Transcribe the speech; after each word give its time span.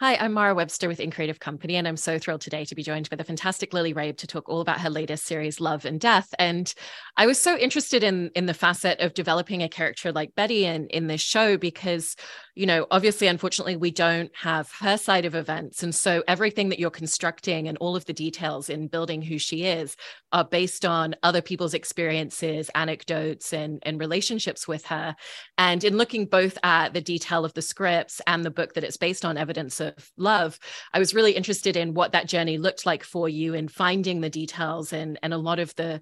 Hi, 0.00 0.14
I'm 0.14 0.32
Mara 0.32 0.54
Webster 0.54 0.86
with 0.86 1.00
InCreative 1.00 1.40
Company, 1.40 1.74
and 1.74 1.88
I'm 1.88 1.96
so 1.96 2.20
thrilled 2.20 2.40
today 2.40 2.64
to 2.66 2.76
be 2.76 2.84
joined 2.84 3.10
by 3.10 3.16
the 3.16 3.24
fantastic 3.24 3.74
Lily 3.74 3.92
Rabe 3.92 4.16
to 4.18 4.28
talk 4.28 4.48
all 4.48 4.60
about 4.60 4.78
her 4.78 4.90
latest 4.90 5.24
series, 5.24 5.60
Love 5.60 5.84
and 5.84 5.98
Death. 5.98 6.32
And 6.38 6.72
I 7.16 7.26
was 7.26 7.36
so 7.36 7.58
interested 7.58 8.04
in 8.04 8.30
in 8.36 8.46
the 8.46 8.54
facet 8.54 9.00
of 9.00 9.12
developing 9.12 9.60
a 9.60 9.68
character 9.68 10.12
like 10.12 10.36
Betty 10.36 10.64
in 10.66 10.86
in 10.86 11.08
this 11.08 11.20
show 11.20 11.56
because, 11.56 12.14
you 12.54 12.64
know, 12.64 12.86
obviously, 12.92 13.26
unfortunately, 13.26 13.74
we 13.74 13.90
don't 13.90 14.30
have 14.36 14.70
her 14.78 14.96
side 14.96 15.24
of 15.24 15.34
events, 15.34 15.82
and 15.82 15.92
so 15.92 16.22
everything 16.28 16.68
that 16.68 16.78
you're 16.78 16.90
constructing 16.90 17.66
and 17.66 17.76
all 17.78 17.96
of 17.96 18.04
the 18.04 18.12
details 18.12 18.70
in 18.70 18.86
building 18.86 19.20
who 19.20 19.36
she 19.36 19.64
is 19.64 19.96
are 20.30 20.44
based 20.44 20.84
on 20.84 21.16
other 21.24 21.42
people's 21.42 21.74
experiences, 21.74 22.70
anecdotes, 22.76 23.52
and 23.52 23.82
and 23.82 23.98
relationships 23.98 24.68
with 24.68 24.86
her. 24.86 25.16
And 25.56 25.82
in 25.82 25.96
looking 25.96 26.26
both 26.26 26.56
at 26.62 26.94
the 26.94 27.00
detail 27.00 27.44
of 27.44 27.54
the 27.54 27.62
scripts 27.62 28.20
and 28.28 28.44
the 28.44 28.50
book 28.52 28.74
that 28.74 28.84
it's 28.84 28.96
based 28.96 29.24
on, 29.24 29.36
evidence 29.36 29.80
of 29.88 30.10
love 30.16 30.58
i 30.92 30.98
was 30.98 31.14
really 31.14 31.32
interested 31.32 31.76
in 31.76 31.94
what 31.94 32.12
that 32.12 32.28
journey 32.28 32.58
looked 32.58 32.86
like 32.86 33.02
for 33.02 33.28
you 33.28 33.54
in 33.54 33.68
finding 33.68 34.20
the 34.20 34.30
details 34.30 34.92
and 34.92 35.18
and 35.22 35.34
a 35.34 35.38
lot 35.38 35.58
of 35.58 35.74
the 35.76 36.00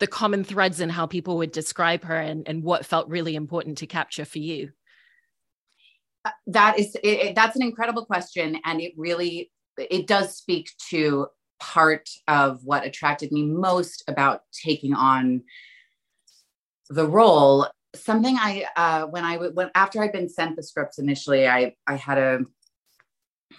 the 0.00 0.06
common 0.06 0.44
threads 0.44 0.80
in 0.80 0.88
how 0.88 1.06
people 1.06 1.36
would 1.38 1.52
describe 1.52 2.04
her 2.04 2.16
and, 2.18 2.48
and 2.48 2.62
what 2.62 2.86
felt 2.86 3.08
really 3.08 3.36
important 3.36 3.78
to 3.78 3.86
capture 3.86 4.24
for 4.24 4.38
you. 4.38 4.70
Uh, 6.24 6.30
that 6.46 6.78
is 6.78 6.96
it, 7.02 7.34
that's 7.34 7.56
an 7.56 7.62
incredible 7.62 8.04
question 8.04 8.58
and 8.64 8.80
it 8.80 8.92
really 8.96 9.50
it 9.76 10.06
does 10.06 10.36
speak 10.36 10.70
to 10.90 11.26
part 11.60 12.08
of 12.28 12.60
what 12.64 12.84
attracted 12.84 13.30
me 13.30 13.44
most 13.44 14.02
about 14.08 14.42
taking 14.52 14.94
on 14.94 15.42
the 16.88 17.06
role. 17.06 17.66
Something 17.94 18.36
i 18.38 18.66
uh, 18.76 19.06
when 19.06 19.24
i 19.24 19.36
when 19.36 19.70
after 19.74 20.02
i'd 20.02 20.12
been 20.12 20.28
sent 20.28 20.56
the 20.56 20.64
scripts 20.64 20.98
initially 20.98 21.46
i 21.46 21.74
i 21.86 21.94
had 21.94 22.18
a 22.18 22.40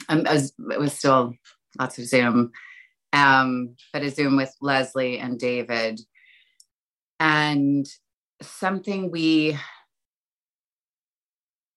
um, 0.09 0.23
was, 0.23 0.53
it 0.71 0.79
was 0.79 0.93
still 0.93 1.33
lots 1.79 1.97
of 1.97 2.05
Zoom, 2.05 2.51
um, 3.13 3.75
but 3.93 4.03
a 4.03 4.09
Zoom 4.09 4.37
with 4.37 4.53
Leslie 4.61 5.19
and 5.19 5.39
David. 5.39 5.99
And 7.19 7.87
something 8.41 9.11
we 9.11 9.57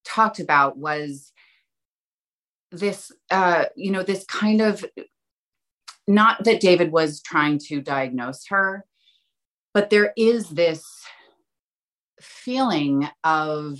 talked 0.05 0.39
about 0.39 0.77
was 0.77 1.31
this, 2.71 3.11
uh, 3.31 3.65
you 3.75 3.91
know, 3.91 4.03
this 4.03 4.25
kind 4.25 4.61
of 4.61 4.85
not 6.07 6.43
that 6.43 6.59
David 6.59 6.91
was 6.91 7.21
trying 7.21 7.59
to 7.59 7.81
diagnose 7.81 8.47
her, 8.47 8.83
but 9.73 9.91
there 9.91 10.11
is 10.17 10.49
this 10.49 10.83
feeling 12.19 13.07
of 13.23 13.79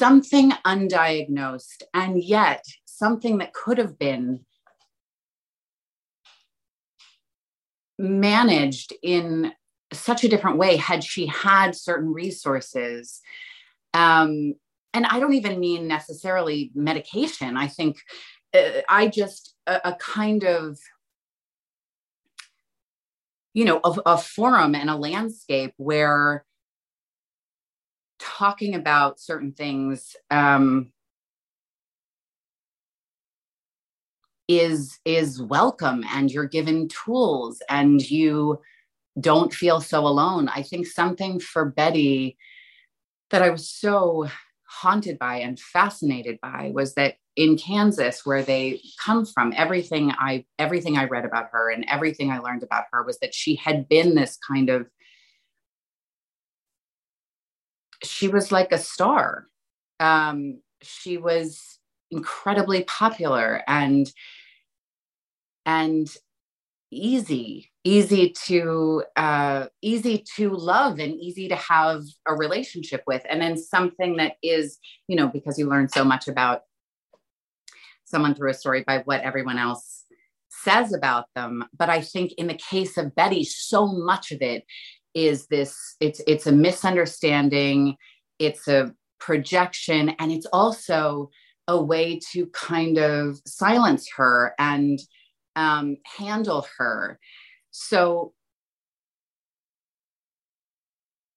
something 0.00 0.50
undiagnosed 0.64 1.82
and 1.92 2.22
yet 2.22 2.64
something 2.86 3.36
that 3.36 3.52
could 3.52 3.76
have 3.76 3.98
been 3.98 4.40
managed 7.98 8.94
in 9.02 9.52
such 9.92 10.24
a 10.24 10.28
different 10.28 10.56
way 10.56 10.76
had 10.76 11.04
she 11.04 11.26
had 11.26 11.74
certain 11.74 12.14
resources. 12.14 13.20
Um, 13.92 14.54
and 14.92 15.06
i 15.06 15.20
don't 15.20 15.34
even 15.34 15.60
mean 15.60 15.86
necessarily 15.86 16.70
medication. 16.74 17.58
I 17.58 17.66
think 17.66 17.98
uh, 18.54 18.80
i 18.88 19.06
just 19.06 19.54
a, 19.66 19.90
a, 19.90 19.94
kind 19.96 20.44
of 20.44 20.78
you 23.52 23.64
know 23.66 23.80
a, 23.84 23.92
a 24.14 24.18
forum 24.18 24.74
and 24.74 24.88
a 24.88 24.96
landscape 24.96 25.74
where 25.76 26.44
talking 28.20 28.74
about 28.74 29.18
certain 29.18 29.52
things 29.52 30.16
um, 30.30 30.92
is 34.48 34.98
is 35.04 35.40
welcome 35.40 36.04
and 36.12 36.30
you're 36.30 36.46
given 36.46 36.88
tools 36.88 37.62
and 37.68 38.08
you 38.10 38.60
don't 39.20 39.52
feel 39.52 39.80
so 39.80 40.06
alone. 40.06 40.48
I 40.48 40.62
think 40.62 40.86
something 40.86 41.40
for 41.40 41.64
betty 41.64 42.36
that 43.30 43.42
i 43.42 43.50
was 43.50 43.68
so 43.68 44.28
haunted 44.68 45.18
by 45.18 45.36
and 45.36 45.58
fascinated 45.58 46.38
by 46.42 46.70
was 46.74 46.94
that 46.94 47.14
in 47.36 47.56
kansas 47.56 48.24
where 48.26 48.42
they 48.42 48.80
come 49.02 49.24
from 49.24 49.52
everything 49.56 50.12
i 50.18 50.44
everything 50.58 50.96
i 50.96 51.04
read 51.04 51.24
about 51.24 51.48
her 51.50 51.70
and 51.70 51.84
everything 51.88 52.30
i 52.30 52.38
learned 52.38 52.62
about 52.62 52.84
her 52.92 53.02
was 53.04 53.18
that 53.18 53.34
she 53.34 53.56
had 53.56 53.88
been 53.88 54.14
this 54.14 54.36
kind 54.46 54.68
of 54.68 54.86
she 58.02 58.28
was 58.28 58.50
like 58.50 58.72
a 58.72 58.78
star. 58.78 59.46
Um, 59.98 60.60
she 60.82 61.18
was 61.18 61.78
incredibly 62.10 62.84
popular 62.84 63.62
and 63.68 64.10
and 65.66 66.08
easy 66.90 67.70
easy 67.84 68.30
to 68.30 69.02
uh, 69.16 69.66
easy 69.80 70.24
to 70.36 70.50
love 70.50 70.98
and 70.98 71.14
easy 71.14 71.48
to 71.48 71.56
have 71.56 72.02
a 72.26 72.34
relationship 72.34 73.02
with 73.06 73.22
and 73.28 73.40
then 73.40 73.56
something 73.56 74.16
that 74.16 74.34
is 74.42 74.78
you 75.08 75.16
know 75.16 75.28
because 75.28 75.58
you 75.58 75.68
learn 75.68 75.88
so 75.88 76.04
much 76.04 76.28
about 76.28 76.62
someone 78.04 78.34
through 78.34 78.50
a 78.50 78.54
story 78.54 78.82
by 78.86 78.98
what 79.04 79.20
everyone 79.20 79.56
else 79.56 80.04
says 80.48 80.92
about 80.92 81.26
them 81.34 81.64
but 81.78 81.88
i 81.88 82.00
think 82.00 82.32
in 82.32 82.48
the 82.48 82.60
case 82.70 82.98
of 82.98 83.14
betty 83.14 83.44
so 83.44 83.86
much 83.86 84.32
of 84.32 84.42
it 84.42 84.64
is 85.14 85.46
this 85.48 85.96
it's 86.00 86.20
it's 86.26 86.46
a 86.46 86.52
misunderstanding 86.52 87.96
it's 88.38 88.68
a 88.68 88.94
projection 89.18 90.10
and 90.18 90.32
it's 90.32 90.46
also 90.52 91.30
a 91.68 91.80
way 91.80 92.18
to 92.32 92.46
kind 92.46 92.98
of 92.98 93.38
silence 93.46 94.08
her 94.16 94.54
and 94.58 94.98
um, 95.56 95.96
handle 96.04 96.66
her. 96.78 97.18
So 97.70 98.32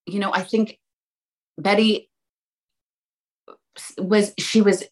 you 0.06 0.20
know 0.20 0.34
i 0.34 0.42
think 0.44 0.78
betty 1.58 2.10
was 3.98 4.34
she 4.38 4.62
was 4.62 4.84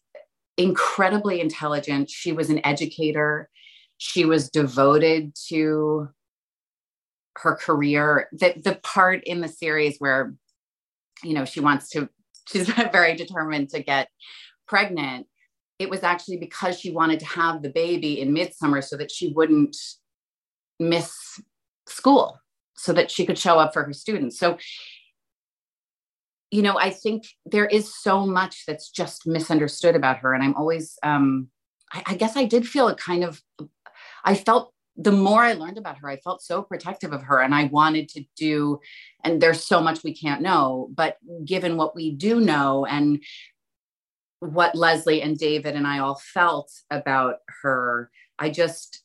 incredibly 0.56 1.40
intelligent. 1.40 2.10
She 2.10 2.32
was 2.32 2.50
an 2.50 2.64
educator. 2.64 3.48
She 3.98 4.24
was 4.24 4.50
devoted 4.50 5.34
to 5.48 6.08
her 7.36 7.56
career 7.56 8.28
the 8.32 8.54
the 8.62 8.78
part 8.82 9.22
in 9.24 9.40
the 9.40 9.48
series 9.48 9.96
where 9.98 10.34
you 11.22 11.34
know 11.34 11.44
she 11.44 11.60
wants 11.60 11.88
to 11.90 12.08
she's 12.48 12.68
very 12.68 13.14
determined 13.14 13.70
to 13.70 13.82
get 13.82 14.08
pregnant. 14.66 15.26
It 15.78 15.90
was 15.90 16.02
actually 16.02 16.36
because 16.36 16.78
she 16.78 16.90
wanted 16.90 17.20
to 17.20 17.26
have 17.26 17.62
the 17.62 17.70
baby 17.70 18.20
in 18.20 18.32
midsummer 18.32 18.82
so 18.82 18.96
that 18.96 19.10
she 19.10 19.32
wouldn't 19.32 19.76
miss 20.78 21.40
school 21.88 22.38
so 22.76 22.92
that 22.92 23.10
she 23.10 23.26
could 23.26 23.38
show 23.38 23.58
up 23.58 23.72
for 23.72 23.82
her 23.84 23.92
students. 23.92 24.38
So 24.38 24.58
you 26.52 26.62
know 26.62 26.78
i 26.78 26.90
think 26.90 27.24
there 27.46 27.66
is 27.66 27.92
so 27.92 28.24
much 28.24 28.64
that's 28.66 28.90
just 28.90 29.26
misunderstood 29.26 29.96
about 29.96 30.18
her 30.18 30.34
and 30.34 30.44
i'm 30.44 30.54
always 30.54 30.96
um 31.02 31.48
I, 31.92 32.02
I 32.08 32.14
guess 32.14 32.36
i 32.36 32.44
did 32.44 32.68
feel 32.68 32.88
a 32.88 32.94
kind 32.94 33.24
of 33.24 33.42
i 34.24 34.36
felt 34.36 34.71
the 34.96 35.12
more 35.12 35.42
I 35.42 35.54
learned 35.54 35.78
about 35.78 35.98
her, 35.98 36.08
I 36.08 36.18
felt 36.18 36.42
so 36.42 36.62
protective 36.62 37.12
of 37.12 37.22
her 37.22 37.40
and 37.40 37.54
I 37.54 37.64
wanted 37.64 38.08
to 38.10 38.24
do, 38.36 38.78
and 39.24 39.40
there's 39.40 39.64
so 39.64 39.80
much 39.80 40.04
we 40.04 40.14
can't 40.14 40.42
know, 40.42 40.90
but 40.94 41.16
given 41.44 41.76
what 41.76 41.94
we 41.94 42.12
do 42.12 42.40
know 42.40 42.84
and 42.84 43.22
what 44.40 44.74
Leslie 44.74 45.22
and 45.22 45.38
David 45.38 45.76
and 45.76 45.86
I 45.86 46.00
all 46.00 46.20
felt 46.34 46.70
about 46.90 47.36
her, 47.62 48.10
I 48.38 48.50
just, 48.50 49.02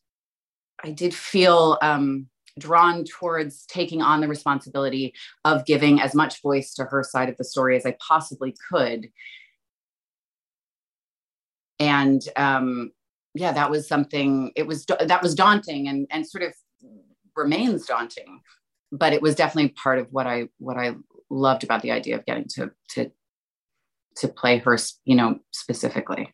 I 0.84 0.92
did 0.92 1.14
feel 1.14 1.78
um, 1.82 2.28
drawn 2.60 3.06
towards 3.06 3.66
taking 3.68 4.02
on 4.02 4.20
the 4.20 4.28
responsibility 4.28 5.14
of 5.46 5.66
giving 5.66 6.02
as 6.02 6.16
much 6.16 6.42
voice 6.42 6.74
to 6.74 6.86
her 6.86 7.04
side 7.04 7.30
of 7.30 7.38
the 7.38 7.44
story 7.44 7.78
as 7.78 7.86
I 7.86 7.96
possibly 8.06 8.56
could. 8.70 9.10
And 11.80 12.22
um, 12.36 12.92
yeah, 13.40 13.52
that 13.52 13.70
was 13.70 13.88
something. 13.88 14.52
It 14.56 14.68
was 14.68 14.86
that 14.86 15.22
was 15.22 15.36
daunting 15.36 15.88
and 15.88 16.08
and 16.10 16.28
sort 16.28 16.44
of 16.44 16.54
remains 17.36 17.86
daunting, 17.86 18.42
but 18.92 19.14
it 19.14 19.22
was 19.22 19.36
definitely 19.36 19.70
part 19.70 20.00
of 20.00 20.08
what 20.12 20.28
I 20.28 20.50
what 20.60 20.78
I 20.78 20.96
loved 21.30 21.64
about 21.64 21.82
the 21.82 21.92
idea 21.92 22.16
of 22.16 22.26
getting 22.26 22.46
to 22.56 22.72
to 22.92 23.12
to 24.18 24.28
play 24.28 24.58
her, 24.60 24.78
you 25.06 25.16
know, 25.16 25.40
specifically. 25.52 26.34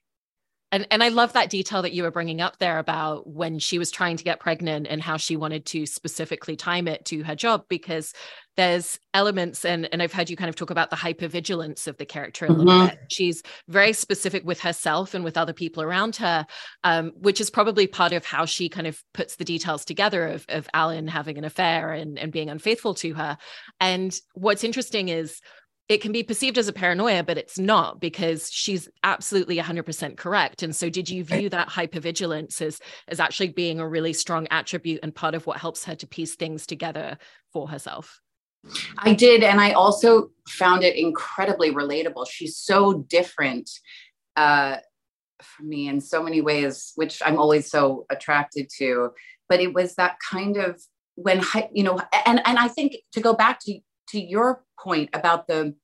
And, 0.73 0.87
and 0.89 1.03
I 1.03 1.09
love 1.09 1.33
that 1.33 1.51
detail 1.51 1.83
that 1.83 1.93
you 1.93 2.01
were 2.01 2.09
bringing 2.09 2.41
up 2.41 2.57
there 2.57 2.79
about 2.79 3.27
when 3.27 3.59
she 3.59 3.77
was 3.77 3.91
trying 3.91 4.17
to 4.17 4.23
get 4.23 4.39
pregnant 4.39 4.87
and 4.89 5.03
how 5.03 5.17
she 5.17 5.37
wanted 5.37 5.67
to 5.67 5.85
specifically 5.85 6.55
time 6.55 6.87
it 6.87 7.05
to 7.05 7.21
her 7.21 7.35
job 7.35 7.65
because 7.69 8.11
there's 8.57 8.99
elements 9.13 9.65
and 9.65 9.87
and 9.91 10.01
I've 10.01 10.13
heard 10.13 10.29
you 10.29 10.35
kind 10.35 10.49
of 10.49 10.55
talk 10.55 10.71
about 10.71 10.89
the 10.89 10.95
hypervigilance 10.95 11.87
of 11.87 11.97
the 11.97 12.05
character 12.05 12.45
a 12.45 12.51
little 12.51 12.65
mm-hmm. 12.65 12.87
bit. 12.87 12.99
She's 13.11 13.43
very 13.67 13.93
specific 13.93 14.43
with 14.45 14.59
herself 14.61 15.13
and 15.13 15.23
with 15.23 15.37
other 15.37 15.53
people 15.53 15.83
around 15.83 16.15
her, 16.17 16.45
um, 16.83 17.11
which 17.17 17.39
is 17.39 17.51
probably 17.51 17.85
part 17.85 18.11
of 18.11 18.25
how 18.25 18.45
she 18.45 18.67
kind 18.67 18.87
of 18.87 18.99
puts 19.13 19.35
the 19.35 19.45
details 19.45 19.85
together 19.85 20.27
of 20.27 20.45
of 20.49 20.67
Alan 20.73 21.07
having 21.07 21.37
an 21.37 21.45
affair 21.45 21.91
and 21.91 22.17
and 22.17 22.31
being 22.31 22.49
unfaithful 22.49 22.95
to 22.95 23.13
her. 23.13 23.37
And 23.79 24.15
what's 24.33 24.63
interesting 24.63 25.09
is 25.09 25.39
it 25.89 26.01
can 26.01 26.11
be 26.11 26.23
perceived 26.23 26.57
as 26.57 26.67
a 26.67 26.73
paranoia, 26.73 27.23
but 27.23 27.37
it's 27.37 27.59
not 27.59 27.99
because 27.99 28.49
she's 28.49 28.87
absolutely 29.03 29.57
100% 29.57 30.15
correct. 30.15 30.63
And 30.63 30.75
so, 30.75 30.89
did 30.89 31.09
you 31.09 31.23
view 31.23 31.49
that 31.49 31.69
hypervigilance 31.69 32.61
as, 32.61 32.79
as 33.07 33.19
actually 33.19 33.49
being 33.49 33.79
a 33.79 33.87
really 33.87 34.13
strong 34.13 34.47
attribute 34.49 35.01
and 35.03 35.13
part 35.13 35.35
of 35.35 35.45
what 35.45 35.57
helps 35.57 35.83
her 35.85 35.95
to 35.95 36.07
piece 36.07 36.35
things 36.35 36.65
together 36.65 37.17
for 37.51 37.67
herself? 37.67 38.21
I 38.97 39.13
did. 39.13 39.43
And 39.43 39.59
I 39.59 39.73
also 39.73 40.29
found 40.47 40.83
it 40.83 40.95
incredibly 40.95 41.71
relatable. 41.71 42.27
She's 42.29 42.57
so 42.57 42.93
different 43.09 43.69
uh, 44.37 44.77
from 45.41 45.69
me 45.69 45.89
in 45.89 45.99
so 45.99 46.23
many 46.23 46.41
ways, 46.41 46.93
which 46.95 47.21
I'm 47.25 47.37
always 47.37 47.69
so 47.69 48.05
attracted 48.09 48.69
to. 48.77 49.11
But 49.49 49.59
it 49.59 49.73
was 49.73 49.95
that 49.95 50.15
kind 50.31 50.55
of 50.55 50.81
when, 51.15 51.43
you 51.73 51.83
know, 51.83 51.99
and, 52.25 52.41
and 52.45 52.57
I 52.57 52.69
think 52.69 52.95
to 53.11 53.21
go 53.21 53.33
back 53.33 53.59
to, 53.65 53.79
to 54.09 54.19
your 54.19 54.63
point 54.79 55.09
about 55.13 55.47
the 55.47 55.75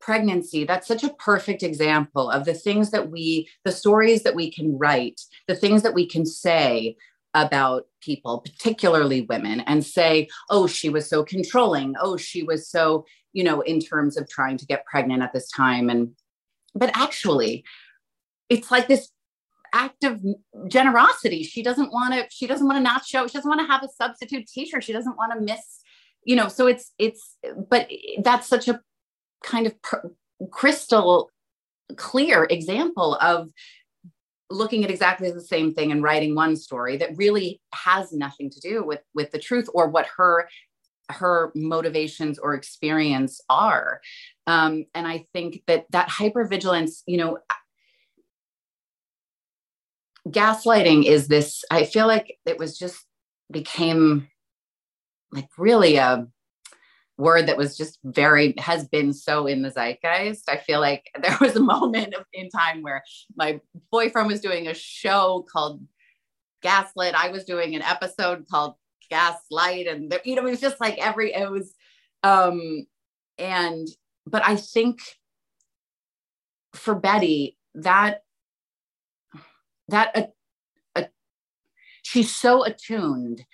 pregnancy, 0.00 0.64
that's 0.64 0.86
such 0.86 1.02
a 1.02 1.12
perfect 1.14 1.62
example 1.62 2.30
of 2.30 2.44
the 2.44 2.54
things 2.54 2.90
that 2.92 3.10
we, 3.10 3.48
the 3.64 3.72
stories 3.72 4.22
that 4.22 4.34
we 4.34 4.50
can 4.50 4.78
write, 4.78 5.20
the 5.48 5.56
things 5.56 5.82
that 5.82 5.94
we 5.94 6.06
can 6.06 6.24
say 6.24 6.96
about 7.34 7.86
people, 8.00 8.40
particularly 8.40 9.22
women, 9.22 9.60
and 9.60 9.84
say, 9.84 10.28
oh, 10.48 10.66
she 10.66 10.88
was 10.88 11.08
so 11.08 11.22
controlling. 11.22 11.94
Oh, 12.00 12.16
she 12.16 12.42
was 12.42 12.68
so, 12.68 13.04
you 13.32 13.44
know, 13.44 13.60
in 13.60 13.80
terms 13.80 14.16
of 14.16 14.28
trying 14.28 14.56
to 14.58 14.66
get 14.66 14.86
pregnant 14.86 15.22
at 15.22 15.32
this 15.32 15.50
time. 15.50 15.90
And, 15.90 16.12
but 16.74 16.96
actually, 16.96 17.64
it's 18.48 18.70
like 18.70 18.86
this 18.86 19.10
act 19.74 20.04
of 20.04 20.24
generosity. 20.68 21.42
She 21.42 21.62
doesn't 21.62 21.92
want 21.92 22.14
to, 22.14 22.26
she 22.30 22.46
doesn't 22.46 22.66
want 22.66 22.78
to 22.78 22.82
not 22.82 23.04
show, 23.04 23.26
she 23.26 23.34
doesn't 23.34 23.50
want 23.50 23.60
to 23.60 23.66
have 23.66 23.82
a 23.82 23.88
substitute 23.88 24.46
teacher. 24.46 24.80
She 24.80 24.92
doesn't 24.92 25.16
want 25.16 25.32
to 25.34 25.40
miss, 25.40 25.82
you 26.26 26.36
know, 26.36 26.48
so 26.48 26.66
it's, 26.66 26.92
it's, 26.98 27.36
but 27.70 27.88
that's 28.22 28.48
such 28.48 28.68
a 28.68 28.80
kind 29.42 29.66
of 29.66 29.80
per- 29.80 30.10
crystal 30.50 31.30
clear 31.96 32.46
example 32.50 33.14
of 33.20 33.48
looking 34.50 34.84
at 34.84 34.90
exactly 34.90 35.30
the 35.30 35.40
same 35.40 35.72
thing 35.72 35.92
and 35.92 36.02
writing 36.02 36.34
one 36.34 36.56
story 36.56 36.96
that 36.96 37.16
really 37.16 37.60
has 37.72 38.12
nothing 38.12 38.50
to 38.50 38.60
do 38.60 38.84
with 38.84 39.00
with 39.14 39.30
the 39.30 39.38
truth 39.38 39.68
or 39.74 39.88
what 39.88 40.06
her 40.16 40.48
her 41.08 41.52
motivations 41.54 42.38
or 42.38 42.54
experience 42.54 43.40
are. 43.48 44.00
Um, 44.48 44.86
and 44.94 45.06
i 45.06 45.26
think 45.32 45.62
that 45.66 45.86
that 45.90 46.08
hypervigilance 46.08 47.02
you 47.06 47.18
know 47.18 47.38
gaslighting 50.28 51.04
is 51.04 51.28
this 51.28 51.64
i 51.70 51.84
feel 51.84 52.06
like 52.06 52.38
it 52.46 52.58
was 52.58 52.78
just 52.78 53.04
became 53.50 54.28
like 55.32 55.48
really 55.58 55.96
a 55.96 56.26
word 57.18 57.46
that 57.46 57.56
was 57.56 57.76
just 57.76 57.98
very 58.04 58.54
has 58.58 58.86
been 58.88 59.12
so 59.12 59.46
in 59.46 59.62
the 59.62 59.70
zeitgeist. 59.70 60.48
I 60.48 60.58
feel 60.58 60.80
like 60.80 61.10
there 61.22 61.36
was 61.40 61.56
a 61.56 61.60
moment 61.60 62.14
in 62.32 62.48
time 62.50 62.82
where 62.82 63.02
my 63.36 63.60
boyfriend 63.90 64.28
was 64.28 64.40
doing 64.40 64.68
a 64.68 64.74
show 64.74 65.46
called 65.50 65.82
Gaslit. 66.62 67.14
I 67.14 67.30
was 67.30 67.44
doing 67.44 67.74
an 67.74 67.82
episode 67.82 68.46
called 68.48 68.74
Gaslight, 69.10 69.86
and 69.86 70.10
there, 70.10 70.20
you 70.24 70.34
know, 70.34 70.46
it 70.46 70.50
was 70.50 70.60
just 70.60 70.80
like 70.80 70.98
every 70.98 71.32
it 71.32 71.50
was, 71.50 71.74
um, 72.22 72.86
and 73.38 73.86
but 74.26 74.42
I 74.44 74.56
think 74.56 75.00
for 76.74 76.94
Betty 76.94 77.56
that 77.74 78.22
that 79.88 80.16
a, 80.16 81.00
a, 81.00 81.08
she's 82.02 82.34
so 82.34 82.64
attuned 82.64 83.44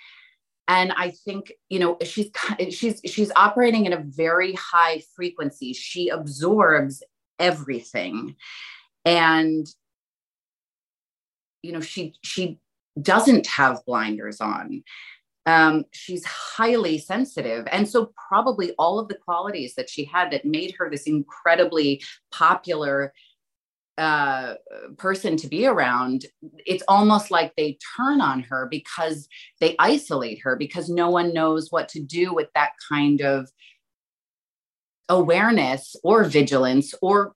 and 0.68 0.92
i 0.96 1.10
think 1.10 1.52
you 1.68 1.78
know 1.78 1.96
she's 2.04 2.30
she's 2.70 3.00
she's 3.04 3.32
operating 3.36 3.86
in 3.86 3.92
a 3.92 4.04
very 4.04 4.54
high 4.54 5.02
frequency. 5.14 5.72
She 5.72 6.08
absorbs 6.08 7.02
everything. 7.38 8.36
And 9.04 9.66
you 11.62 11.72
know 11.72 11.80
she 11.80 12.14
she 12.22 12.58
doesn't 13.00 13.46
have 13.46 13.84
blinders 13.86 14.40
on. 14.40 14.84
Um, 15.44 15.84
she's 15.90 16.24
highly 16.24 16.98
sensitive. 16.98 17.66
And 17.72 17.88
so 17.88 18.12
probably 18.28 18.72
all 18.78 19.00
of 19.00 19.08
the 19.08 19.16
qualities 19.16 19.74
that 19.74 19.90
she 19.90 20.04
had 20.04 20.30
that 20.30 20.44
made 20.44 20.74
her 20.78 20.88
this 20.88 21.08
incredibly 21.08 22.00
popular 22.30 23.12
uh, 23.98 24.54
person 24.96 25.36
to 25.36 25.48
be 25.48 25.66
around, 25.66 26.24
it's 26.66 26.84
almost 26.88 27.30
like 27.30 27.52
they 27.56 27.78
turn 27.96 28.20
on 28.20 28.40
her 28.40 28.66
because 28.70 29.28
they 29.60 29.76
isolate 29.78 30.40
her 30.42 30.56
because 30.56 30.88
no 30.88 31.10
one 31.10 31.34
knows 31.34 31.70
what 31.70 31.88
to 31.90 32.00
do 32.00 32.32
with 32.32 32.48
that 32.54 32.72
kind 32.88 33.20
of 33.20 33.50
awareness 35.08 35.94
or 36.02 36.24
vigilance 36.24 36.94
or 37.02 37.34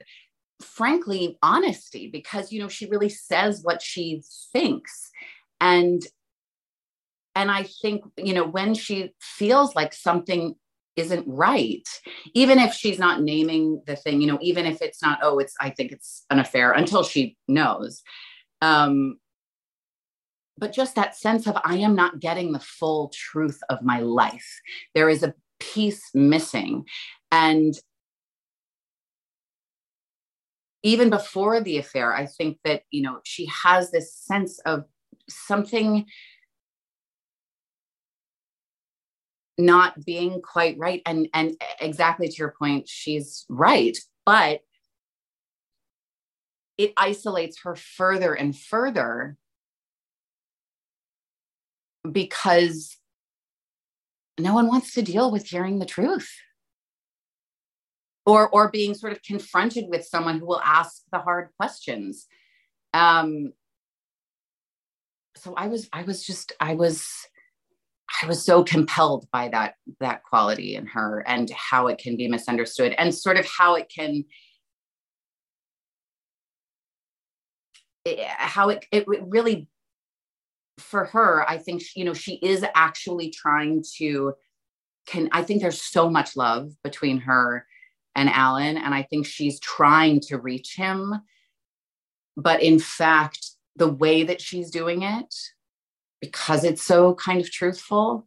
frankly 0.61 1.37
honesty 1.43 2.08
because 2.08 2.50
you 2.50 2.58
know 2.61 2.69
she 2.69 2.87
really 2.87 3.11
says 3.11 3.61
what 3.62 3.82
she 3.82 4.23
thinks. 4.53 5.11
And 5.61 6.03
and 7.37 7.50
i 7.50 7.62
think 7.62 8.03
you 8.17 8.32
know 8.32 8.44
when 8.44 8.75
she 8.75 9.12
feels 9.20 9.76
like 9.76 9.93
something 9.93 10.56
isn't 10.96 11.25
right 11.26 11.87
even 12.34 12.58
if 12.58 12.72
she's 12.72 12.98
not 12.98 13.22
naming 13.22 13.82
the 13.87 13.96
thing 13.96 14.20
you 14.20 14.26
know 14.26 14.38
even 14.40 14.66
if 14.66 14.81
it's 14.81 15.02
not 15.02 15.19
oh 15.22 15.38
it's 15.38 15.54
i 15.60 15.70
think 15.70 15.93
it's 15.93 16.25
an 16.31 16.38
affair 16.38 16.72
until 16.72 17.02
she 17.02 17.37
knows. 17.48 18.02
Um 18.62 19.19
but 20.58 20.72
just 20.72 20.94
that 20.94 21.16
sense 21.16 21.46
of 21.46 21.56
i 21.64 21.76
am 21.76 21.94
not 21.94 22.20
getting 22.20 22.52
the 22.52 22.60
full 22.60 23.12
truth 23.14 23.60
of 23.69 23.82
my 23.82 24.00
life. 24.00 24.60
There 24.94 25.08
is 25.08 25.22
a 25.22 25.34
piece 25.60 26.10
missing. 26.14 26.84
And 27.31 27.75
even 30.82 31.10
before 31.10 31.60
the 31.60 31.78
affair 31.78 32.14
i 32.14 32.26
think 32.26 32.58
that 32.62 32.82
you 32.90 33.02
know 33.02 33.19
she 33.25 33.46
has 33.46 33.90
this 33.90 34.14
sense 34.14 34.60
of 34.60 34.84
something 35.28 36.06
not 39.58 40.05
being 40.05 40.43
quite 40.43 40.79
right. 40.79 41.03
And 41.06 41.29
and 41.32 41.56
exactly 41.81 42.29
to 42.29 42.37
your 42.37 42.55
point 42.58 42.88
she's 42.88 43.44
right. 43.49 43.97
But 44.25 44.61
it 46.79 46.93
isolates 46.97 47.62
her 47.62 47.75
further 47.75 48.35
and 48.35 48.56
further 48.56 49.37
because 52.11 52.99
no 54.38 54.55
one 54.55 54.67
wants 54.67 54.93
to 54.94 55.03
deal 55.03 55.31
with 55.31 55.47
hearing 55.47 55.79
the 55.79 55.87
truth. 55.87 56.31
Or 58.26 58.49
or 58.49 58.70
being 58.70 58.94
sort 58.94 59.12
of 59.12 59.23
confronted 59.23 59.87
with 59.88 60.05
someone 60.05 60.41
who 60.41 60.47
will 60.47 60.61
ask 60.61 61.03
the 61.12 61.19
hard 61.19 61.50
questions. 61.58 62.26
Um 62.93 63.53
so 65.36 65.55
i 65.56 65.69
was 65.69 65.89
i 65.93 66.03
was 66.03 66.25
just 66.25 66.53
i 66.60 66.75
was 66.75 67.06
I 68.22 68.27
was 68.27 68.44
so 68.44 68.63
compelled 68.63 69.27
by 69.32 69.48
that 69.48 69.75
that 70.01 70.22
quality 70.22 70.77
in 70.77 70.86
her 70.86 71.25
and 71.27 71.51
how 71.51 71.89
it 71.89 71.98
can 71.98 72.17
be 72.17 72.29
misunderstood 72.29 72.94
and 72.98 73.15
sort 73.15 73.36
of 73.36 73.46
how 73.46 73.75
it 73.75 73.91
can 73.94 74.25
eh, 78.06 78.25
how 78.29 78.70
it, 78.70 78.86
it 78.93 79.06
really 79.08 79.69
for 80.79 81.06
her 81.06 81.48
i 81.48 81.56
think 81.56 81.82
you 81.94 82.05
know 82.05 82.13
she 82.15 82.34
is 82.34 82.65
actually 82.75 83.31
trying 83.31 83.82
to 83.96 84.34
can 85.06 85.29
i 85.32 85.43
think 85.43 85.63
there's 85.63 85.81
so 85.82 86.08
much 86.10 86.36
love 86.36 86.70
between 86.84 87.19
her 87.19 87.67
and 88.15 88.29
alan 88.29 88.77
and 88.77 88.94
i 88.94 89.03
think 89.03 89.27
she's 89.27 89.58
trying 89.60 90.20
to 90.20 90.39
reach 90.39 90.77
him. 90.77 91.15
But 92.36 92.63
in 92.63 92.79
fact 92.79 93.53
the 93.77 93.89
way 93.89 94.22
that 94.25 94.41
she's 94.41 94.70
doing 94.70 95.03
it 95.03 95.34
because 96.20 96.65
it's 96.65 96.82
so 96.82 97.15
kind 97.15 97.41
of 97.41 97.51
truthful, 97.51 98.27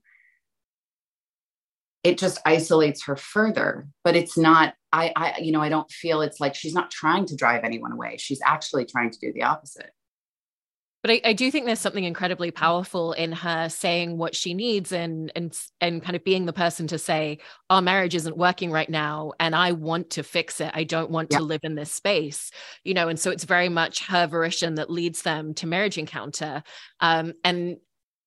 it 2.03 2.17
just 2.17 2.39
isolates 2.45 3.05
her 3.05 3.15
further. 3.15 3.87
But 4.03 4.15
it's 4.15 4.37
not, 4.37 4.73
I, 4.91 5.11
I, 5.15 5.39
you 5.39 5.51
know, 5.51 5.61
I 5.61 5.69
don't 5.69 5.89
feel 5.91 6.21
it's 6.21 6.39
like 6.39 6.55
she's 6.55 6.73
not 6.73 6.91
trying 6.91 7.25
to 7.27 7.35
drive 7.35 7.63
anyone 7.63 7.91
away. 7.91 8.17
She's 8.17 8.41
actually 8.45 8.85
trying 8.85 9.11
to 9.11 9.19
do 9.19 9.33
the 9.33 9.43
opposite. 9.43 9.91
But 11.01 11.11
I, 11.11 11.21
I, 11.25 11.33
do 11.33 11.49
think 11.49 11.65
there's 11.65 11.79
something 11.79 12.03
incredibly 12.03 12.51
powerful 12.51 13.13
in 13.13 13.31
her 13.31 13.69
saying 13.69 14.17
what 14.17 14.35
she 14.35 14.53
needs 14.53 14.91
and 14.91 15.31
and 15.33 15.57
and 15.79 16.01
kind 16.01 16.15
of 16.15 16.23
being 16.25 16.45
the 16.45 16.53
person 16.53 16.87
to 16.87 16.97
say, 16.97 17.39
our 17.69 17.81
marriage 17.81 18.15
isn't 18.15 18.37
working 18.37 18.69
right 18.69 18.89
now, 18.89 19.31
and 19.39 19.55
I 19.55 19.71
want 19.71 20.09
to 20.11 20.23
fix 20.23 20.59
it. 20.59 20.71
I 20.73 20.83
don't 20.83 21.09
want 21.09 21.29
yeah. 21.31 21.37
to 21.37 21.43
live 21.43 21.61
in 21.63 21.75
this 21.75 21.91
space, 21.91 22.51
you 22.83 22.93
know. 22.93 23.07
And 23.07 23.19
so 23.19 23.31
it's 23.31 23.45
very 23.45 23.69
much 23.69 24.07
her 24.07 24.27
volition 24.27 24.75
that 24.75 24.89
leads 24.89 25.21
them 25.21 25.53
to 25.55 25.67
marriage 25.67 25.97
encounter. 25.97 26.63
Um, 26.99 27.33
and 27.43 27.77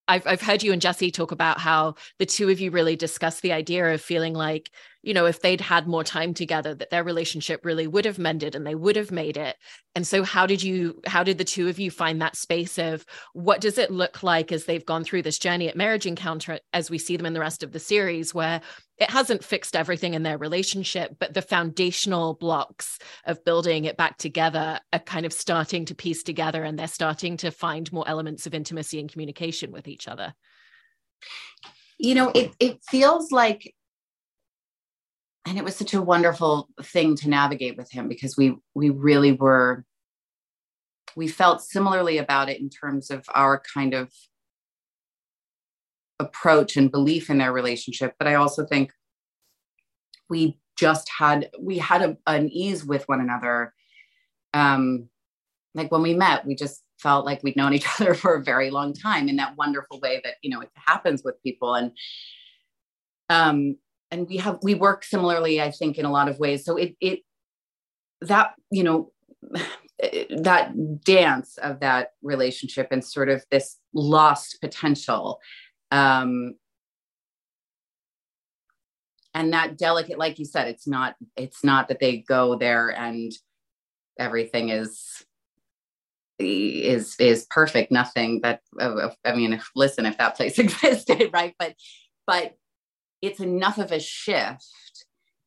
I've 0.07 0.25
I've 0.25 0.41
heard 0.41 0.63
you 0.63 0.73
and 0.73 0.81
Jesse 0.81 1.11
talk 1.11 1.31
about 1.31 1.59
how 1.59 1.95
the 2.17 2.25
two 2.25 2.49
of 2.49 2.59
you 2.59 2.71
really 2.71 2.95
discuss 2.95 3.39
the 3.39 3.53
idea 3.53 3.93
of 3.93 4.01
feeling 4.01 4.33
like 4.33 4.71
you 5.03 5.13
know 5.13 5.25
if 5.25 5.41
they'd 5.41 5.61
had 5.61 5.85
more 5.85 6.03
time 6.03 6.33
together 6.33 6.73
that 6.73 6.89
their 6.89 7.03
relationship 7.03 7.65
really 7.65 7.85
would 7.85 8.05
have 8.05 8.17
mended 8.17 8.55
and 8.55 8.65
they 8.65 8.73
would 8.73 8.95
have 8.95 9.11
made 9.11 9.37
it. 9.37 9.57
And 9.95 10.07
so 10.07 10.23
how 10.23 10.47
did 10.47 10.63
you 10.63 11.01
how 11.05 11.23
did 11.23 11.37
the 11.37 11.43
two 11.43 11.67
of 11.67 11.77
you 11.77 11.91
find 11.91 12.21
that 12.21 12.37
space 12.37 12.79
of 12.79 13.05
what 13.33 13.61
does 13.61 13.77
it 13.77 13.91
look 13.91 14.23
like 14.23 14.51
as 14.51 14.63
they've 14.65 14.85
gone 14.85 15.03
through 15.03 15.23
this 15.23 15.37
journey 15.37 15.67
at 15.67 15.75
marriage 15.75 16.05
encounter 16.05 16.59
as 16.71 16.89
we 16.89 16.97
see 16.97 17.17
them 17.17 17.25
in 17.25 17.33
the 17.33 17.41
rest 17.41 17.63
of 17.63 17.73
the 17.73 17.79
series 17.79 18.33
where 18.33 18.61
it 18.97 19.09
hasn't 19.09 19.43
fixed 19.43 19.75
everything 19.75 20.13
in 20.13 20.23
their 20.23 20.37
relationship 20.37 21.17
but 21.19 21.33
the 21.33 21.41
foundational 21.41 22.35
blocks 22.35 22.97
of 23.25 23.43
building 23.43 23.83
it 23.85 23.97
back 23.97 24.17
together 24.17 24.79
are 24.93 24.99
kind 24.99 25.25
of 25.25 25.33
starting 25.33 25.83
to 25.85 25.95
piece 25.95 26.23
together 26.23 26.63
and 26.63 26.79
they're 26.79 26.87
starting 26.87 27.35
to 27.37 27.51
find 27.51 27.91
more 27.91 28.07
elements 28.07 28.47
of 28.47 28.53
intimacy 28.53 28.99
and 28.99 29.11
communication 29.11 29.71
with 29.71 29.87
each 29.89 30.07
other? 30.07 30.33
You 31.97 32.15
know 32.15 32.31
it 32.33 32.53
it 32.59 32.83
feels 32.83 33.31
like 33.31 33.73
and 35.45 35.57
it 35.57 35.63
was 35.63 35.75
such 35.75 35.93
a 35.93 36.01
wonderful 36.01 36.69
thing 36.81 37.15
to 37.17 37.29
navigate 37.29 37.77
with 37.77 37.91
him 37.91 38.07
because 38.07 38.37
we 38.37 38.55
we 38.73 38.89
really 38.89 39.33
were 39.33 39.85
we 41.15 41.27
felt 41.27 41.61
similarly 41.61 42.17
about 42.17 42.49
it 42.49 42.59
in 42.59 42.69
terms 42.69 43.11
of 43.11 43.25
our 43.33 43.61
kind 43.73 43.93
of 43.93 44.11
approach 46.19 46.77
and 46.77 46.91
belief 46.91 47.29
in 47.29 47.37
their 47.37 47.51
relationship. 47.51 48.15
But 48.17 48.27
i 48.27 48.35
also 48.35 48.65
think 48.65 48.91
we 50.29 50.59
just 50.77 51.09
had 51.09 51.49
we 51.59 51.77
had 51.77 52.01
a, 52.01 52.17
an 52.25 52.49
ease 52.49 52.83
with 52.85 53.07
one 53.07 53.21
another. 53.21 53.73
Um 54.53 55.09
like 55.75 55.91
when 55.91 56.03
we 56.03 56.13
met 56.13 56.45
we 56.45 56.55
just 56.55 56.83
felt 56.99 57.25
like 57.25 57.43
we'd 57.43 57.57
known 57.57 57.73
each 57.73 57.87
other 57.99 58.13
for 58.13 58.35
a 58.35 58.43
very 58.43 58.69
long 58.69 58.93
time 58.93 59.27
in 59.27 59.35
that 59.35 59.57
wonderful 59.57 59.99
way 59.99 60.21
that 60.23 60.35
you 60.41 60.49
know 60.49 60.61
it 60.61 60.69
happens 60.75 61.21
with 61.23 61.43
people. 61.43 61.75
And 61.75 61.91
um 63.29 63.75
and 64.13 64.29
we 64.29 64.37
have 64.37 64.59
we 64.61 64.75
work 64.75 65.03
similarly 65.03 65.59
i 65.59 65.71
think 65.71 65.97
in 65.97 66.05
a 66.05 66.11
lot 66.11 66.29
of 66.29 66.39
ways. 66.39 66.63
So 66.63 66.77
it 66.77 66.95
it 67.01 67.19
that 68.21 68.53
you 68.71 68.83
know 68.83 69.11
that 70.37 70.73
dance 71.03 71.57
of 71.57 71.79
that 71.79 72.09
relationship 72.21 72.87
and 72.91 73.03
sort 73.03 73.29
of 73.29 73.43
this 73.51 73.77
lost 73.93 74.59
potential 74.61 75.39
um 75.91 76.55
and 79.33 79.53
that 79.53 79.77
delicate 79.77 80.17
like 80.17 80.39
you 80.39 80.45
said 80.45 80.67
it's 80.67 80.87
not 80.87 81.15
it's 81.37 81.63
not 81.63 81.87
that 81.87 81.99
they 81.99 82.17
go 82.17 82.55
there 82.55 82.89
and 82.89 83.31
everything 84.19 84.69
is 84.69 85.23
is 86.39 87.15
is 87.19 87.45
perfect 87.49 87.91
nothing 87.91 88.41
that 88.41 88.59
i 89.23 89.33
mean 89.33 89.61
listen 89.75 90.05
if 90.05 90.17
that 90.17 90.35
place 90.35 90.59
existed 90.65 91.29
right? 91.31 91.55
But 91.57 91.75
but 92.27 92.55
it's 93.23 93.39
enough 93.39 93.77
of 93.77 93.91
a 93.91 93.99
shift. 93.99 94.67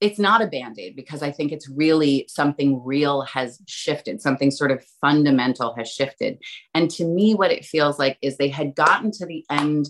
It's 0.00 0.18
not 0.18 0.42
a 0.42 0.46
band-aid 0.46 0.96
because 0.96 1.22
i 1.22 1.30
think 1.30 1.52
it's 1.52 1.68
really 1.68 2.26
something 2.28 2.82
real 2.84 3.22
has 3.22 3.60
shifted. 3.66 4.20
Something 4.20 4.50
sort 4.50 4.70
of 4.70 4.84
fundamental 5.00 5.74
has 5.76 5.88
shifted. 5.88 6.38
And 6.74 6.90
to 6.92 7.04
me 7.04 7.34
what 7.34 7.52
it 7.52 7.64
feels 7.64 7.98
like 7.98 8.18
is 8.22 8.36
they 8.36 8.48
had 8.48 8.74
gotten 8.74 9.10
to 9.12 9.26
the 9.26 9.44
end. 9.50 9.88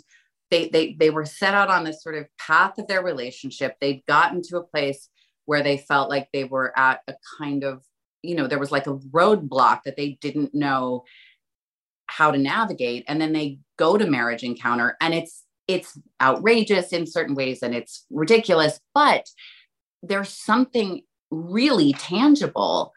They 0.50 0.68
they 0.68 0.96
they 0.98 1.10
were 1.10 1.24
set 1.24 1.54
out 1.54 1.70
on 1.70 1.84
this 1.84 2.02
sort 2.02 2.16
of 2.16 2.26
path 2.38 2.78
of 2.78 2.88
their 2.88 3.02
relationship. 3.02 3.76
They'd 3.80 4.06
gotten 4.06 4.42
to 4.42 4.58
a 4.58 4.64
place 4.64 5.08
where 5.44 5.62
they 5.62 5.78
felt 5.78 6.10
like 6.10 6.28
they 6.32 6.44
were 6.44 6.76
at 6.76 7.00
a 7.08 7.14
kind 7.38 7.62
of 7.64 7.84
you 8.22 8.34
know 8.34 8.48
there 8.48 8.58
was 8.58 8.72
like 8.72 8.88
a 8.88 8.96
roadblock 8.96 9.80
that 9.84 9.96
they 9.96 10.18
didn't 10.20 10.54
know 10.54 11.04
how 12.08 12.30
to 12.32 12.38
navigate. 12.38 13.04
And 13.08 13.20
then 13.20 13.32
they 13.32 13.58
go 13.76 13.96
to 13.96 14.10
marriage 14.10 14.44
encounter 14.44 14.96
and 15.00 15.14
it's 15.14 15.45
it's 15.68 15.98
outrageous 16.20 16.92
in 16.92 17.06
certain 17.06 17.34
ways 17.34 17.62
and 17.62 17.74
it's 17.74 18.06
ridiculous, 18.10 18.80
but 18.94 19.26
there's 20.02 20.28
something 20.28 21.02
really 21.30 21.92
tangible 21.94 22.92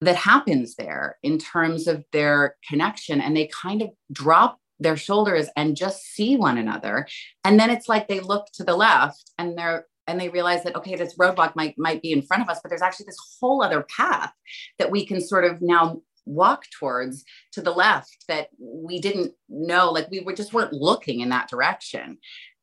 that 0.00 0.16
happens 0.16 0.76
there 0.76 1.18
in 1.22 1.38
terms 1.38 1.86
of 1.86 2.04
their 2.12 2.56
connection. 2.68 3.20
And 3.20 3.36
they 3.36 3.48
kind 3.48 3.82
of 3.82 3.90
drop 4.12 4.58
their 4.80 4.96
shoulders 4.96 5.48
and 5.56 5.76
just 5.76 6.02
see 6.02 6.36
one 6.36 6.58
another. 6.58 7.06
And 7.44 7.58
then 7.58 7.70
it's 7.70 7.88
like 7.88 8.08
they 8.08 8.20
look 8.20 8.46
to 8.54 8.64
the 8.64 8.76
left 8.76 9.30
and 9.38 9.56
they're 9.56 9.86
and 10.06 10.20
they 10.20 10.28
realize 10.28 10.62
that 10.64 10.76
okay 10.76 10.96
this 10.96 11.16
roadblock 11.16 11.56
might 11.56 11.78
might 11.78 12.02
be 12.02 12.12
in 12.12 12.20
front 12.20 12.42
of 12.42 12.48
us 12.50 12.60
but 12.62 12.68
there's 12.68 12.82
actually 12.82 13.06
this 13.06 13.38
whole 13.40 13.62
other 13.62 13.86
path 13.96 14.32
that 14.78 14.90
we 14.90 15.06
can 15.06 15.18
sort 15.18 15.44
of 15.44 15.62
now 15.62 16.00
walk 16.26 16.64
towards 16.78 17.24
to 17.52 17.60
the 17.60 17.72
left 17.72 18.24
that 18.28 18.48
we 18.58 19.00
didn't 19.00 19.32
know 19.48 19.90
like 19.90 20.10
we 20.10 20.20
were 20.20 20.34
just 20.34 20.52
weren't 20.52 20.72
looking 20.72 21.20
in 21.20 21.30
that 21.30 21.48
direction. 21.48 22.18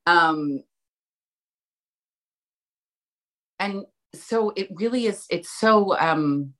Um 0.06 0.64
and 3.60 3.86
so 4.16 4.52
it 4.56 4.70
really 4.74 5.06
is 5.06 5.26
it's 5.30 5.52
so 5.52 5.98
um 5.98 6.54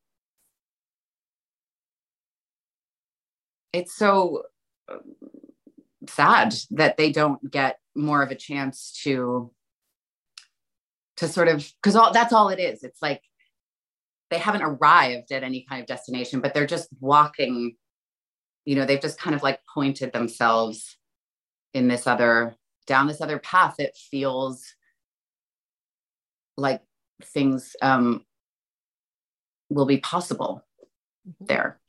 it's 3.74 3.96
so 3.96 4.44
uh, 4.90 4.98
sad 6.08 6.54
that 6.72 6.98
they 6.98 7.12
don't 7.12 7.52
get 7.52 7.80
more 7.96 8.22
of 8.22 8.32
a 8.32 8.36
chance 8.36 9.00
to 9.04 9.52
to 11.18 11.28
sort 11.28 11.48
of 11.48 11.72
because 11.82 11.96
all 11.96 12.12
that's 12.12 12.34
all 12.34 12.50
it 12.50 12.60
is. 12.60 12.84
It's 12.84 13.02
like 13.02 13.22
they 14.32 14.40
haven't 14.40 14.64
arrived 14.64 15.32
at 15.34 15.44
any 15.44 15.66
kind 15.70 15.82
of 15.82 15.88
destination, 15.88 16.40
but 16.40 16.54
they're 16.54 16.66
just 16.66 16.88
walking, 17.02 17.76
you 18.64 18.76
know, 18.76 18.86
they've 18.86 19.02
just 19.02 19.20
kind 19.20 19.36
of 19.36 19.44
like 19.44 19.60
pointed 19.72 20.14
themselves 20.14 20.98
in 21.74 21.90
this 21.90 22.08
other, 22.08 22.56
down 22.88 23.08
this 23.08 23.22
other 23.22 23.40
path 23.40 23.76
It 23.78 23.96
feels 24.10 24.64
like 26.56 26.82
things 27.22 27.76
um, 27.82 28.26
will 29.70 29.86
be 29.86 29.98
possible 29.98 30.64
mm-hmm. 31.28 31.46
there 31.46 31.81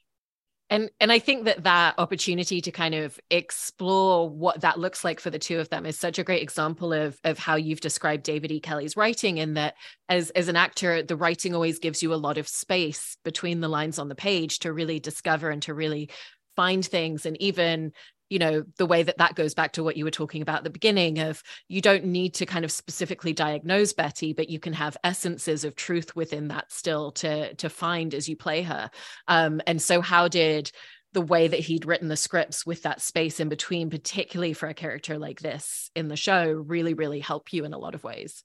and 0.73 0.91
and 1.00 1.12
i 1.12 1.19
think 1.19 1.45
that 1.45 1.62
that 1.62 1.95
opportunity 1.99 2.61
to 2.61 2.73
kind 2.73 2.95
of 2.95 3.21
explore 3.31 4.29
what 4.29 4.61
that 4.62 4.79
looks 4.79 5.05
like 5.05 5.21
for 5.21 5.31
the 5.31 5.38
two 5.38 5.61
of 5.61 5.69
them 5.69 5.87
is 5.87 5.99
such 5.99 6.19
a 6.19 6.25
great 6.25 6.43
example 6.43 6.93
of 6.93 7.19
of 7.23 7.38
how 7.38 7.55
you've 7.55 7.81
described 7.81 8.25
david 8.25 8.50
e. 8.50 8.59
Kelley's 8.59 8.97
writing 8.97 9.38
in 9.38 9.55
that 9.55 9.75
as 10.09 10.31
as 10.31 10.49
an 10.49 10.57
actor 10.57 11.02
the 11.02 11.17
writing 11.17 11.55
always 11.55 11.79
gives 11.79 12.02
you 12.02 12.12
a 12.12 12.17
lot 12.17 12.38
of 12.38 12.49
space 12.49 13.17
between 13.25 13.61
the 13.61 13.69
lines 13.69 13.99
on 13.99 14.09
the 14.09 14.14
page 14.14 14.61
to 14.61 14.73
really 14.73 14.99
discover 14.99 15.50
and 15.50 15.62
to 15.62 15.75
really 15.75 16.11
find 16.57 16.85
things. 16.85 17.26
And 17.26 17.41
even 17.41 17.93
you 18.33 18.39
know 18.39 18.65
the 18.79 18.87
way 18.87 19.03
that 19.03 19.19
that 19.19 19.35
goes 19.35 19.53
back 19.53 19.73
to 19.73 19.85
what 19.85 19.95
you 19.95 20.05
were 20.05 20.11
talking 20.11 20.41
about 20.41 20.59
at 20.59 20.65
the 20.65 20.71
beginning 20.71 21.19
of 21.19 21.43
you 21.69 21.83
don't 21.83 22.07
need 22.07 22.33
to 22.33 22.47
kind 22.47 22.65
of 22.65 22.73
specifically 22.73 23.35
diagnose 23.35 23.93
betty 23.93 24.33
but 24.33 24.49
you 24.49 24.59
can 24.59 24.73
have 24.73 24.97
essences 25.05 25.65
of 25.65 25.77
truth 25.77 26.17
within 26.17 26.49
that 26.49 26.73
still 26.73 27.12
to 27.12 27.53
to 27.57 27.69
find 27.69 28.15
as 28.15 28.31
you 28.31 28.37
play 28.37 28.62
her. 28.62 28.91
Um 29.29 29.61
and 29.67 29.83
so 29.83 30.01
how 30.01 30.29
did 30.29 30.73
the 31.12 31.21
way 31.21 31.47
that 31.47 31.61
he'd 31.61 31.85
written 31.85 32.09
the 32.09 32.17
scripts 32.17 32.65
with 32.65 32.85
that 32.85 33.03
space 33.03 33.39
in 33.39 33.51
between 33.51 33.91
particularly 33.91 34.55
for 34.55 34.67
a 34.67 34.75
character 34.75 35.19
like 35.19 35.41
this 35.41 35.91
in 35.95 36.09
the 36.09 36.17
show 36.17 36.51
really 36.51 36.95
really 36.95 37.21
help 37.21 37.53
you 37.53 37.67
in 37.67 37.75
a 37.75 37.79
lot 37.79 37.95
of 37.95 38.03
ways? 38.03 38.43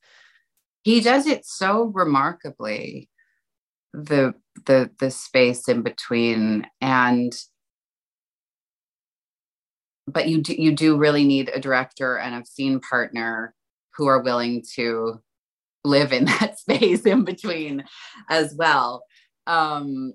He 0.84 1.00
does 1.00 1.27
it 1.27 1.46
so 1.46 1.86
remarkably 1.86 3.08
the 3.94 4.34
the 4.65 4.91
the 5.00 5.12
space 5.12 5.70
in 5.70 5.82
between. 5.82 6.67
And 6.82 7.34
but 10.07 10.27
you 10.27 10.41
do, 10.41 10.53
you 10.57 10.71
do 10.71 10.97
really 10.97 11.23
need 11.23 11.49
a 11.49 11.59
director 11.59 12.17
and 12.17 12.35
a 12.35 12.45
scene 12.45 12.79
partner 12.79 13.53
who 13.95 14.07
are 14.07 14.21
willing 14.21 14.63
to 14.75 15.21
live 15.83 16.13
in 16.13 16.25
that 16.39 16.59
space 16.59 17.05
in 17.05 17.23
between 17.23 17.83
as 18.29 18.55
well. 18.55 19.03
Um 19.45 20.13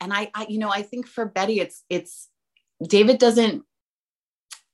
and 0.00 0.12
I, 0.12 0.30
I 0.34 0.46
you 0.48 0.58
know 0.58 0.68
i 0.68 0.82
think 0.82 1.06
for 1.06 1.24
betty 1.24 1.60
it's 1.60 1.84
it's 1.88 2.28
david 2.88 3.18
doesn't 3.18 3.62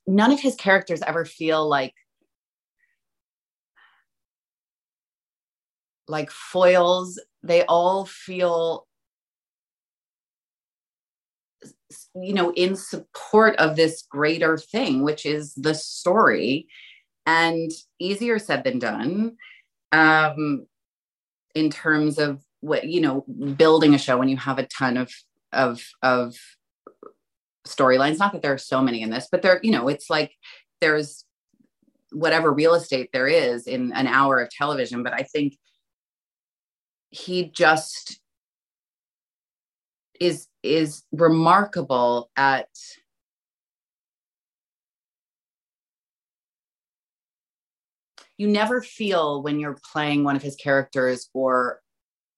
none 0.07 0.33
of 0.33 0.41
his 0.41 0.55
characters 0.55 1.03
ever 1.03 1.27
feel 1.27 1.69
like 1.69 1.93
like 6.09 6.31
foils. 6.31 7.21
They 7.43 7.65
all 7.65 8.07
feel 8.07 8.87
you 12.15 12.35
know 12.35 12.53
in 12.53 12.77
support 12.77 13.57
of 13.57 13.77
this 13.77 14.03
greater 14.11 14.57
thing 14.59 15.03
which 15.03 15.27
is 15.27 15.55
the 15.55 15.75
story. 15.75 16.67
And 17.27 17.71
easier 17.99 18.39
said 18.39 18.65
than 18.65 18.79
done 18.79 19.37
um 19.93 20.67
in 21.55 21.71
terms 21.71 22.19
of 22.19 22.43
what 22.61 22.85
you 22.85 23.01
know 23.01 23.25
building 23.57 23.95
a 23.95 23.99
show 23.99 24.19
when 24.19 24.29
you 24.29 24.37
have 24.37 24.59
a 24.59 24.67
ton 24.67 24.97
of 24.97 25.13
of 25.53 25.83
of 26.03 26.35
storylines. 27.67 28.19
Not 28.19 28.33
that 28.33 28.43
there 28.43 28.55
are 28.55 28.59
so 28.59 28.83
many 28.83 29.03
in 29.03 29.11
this 29.11 29.29
but 29.31 29.43
there 29.43 29.61
you 29.63 29.71
know 29.71 29.89
it's 29.89 30.11
like 30.11 30.33
there's 30.81 31.25
whatever 32.13 32.53
real 32.53 32.75
estate 32.75 33.11
there 33.13 33.29
is 33.29 33.67
in 33.67 33.93
an 33.93 34.07
hour 34.07 34.41
of 34.41 34.51
television 34.51 35.03
but 35.03 35.13
i 35.13 35.23
think 35.23 35.57
he 37.11 37.51
just 37.51 38.21
is 40.21 40.48
is 40.63 41.05
remarkable 41.13 42.31
at 42.37 42.69
you 48.37 48.49
never 48.49 48.81
feel 48.81 49.43
when 49.43 49.59
you're 49.59 49.79
playing 49.93 50.25
one 50.25 50.37
of 50.37 50.43
his 50.43 50.57
characters 50.57 51.29
or 51.35 51.81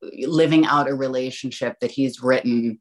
living 0.02 0.64
out 0.64 0.88
a 0.88 0.94
relationship 0.94 1.78
that 1.80 1.90
he's 1.90 2.22
written 2.22 2.80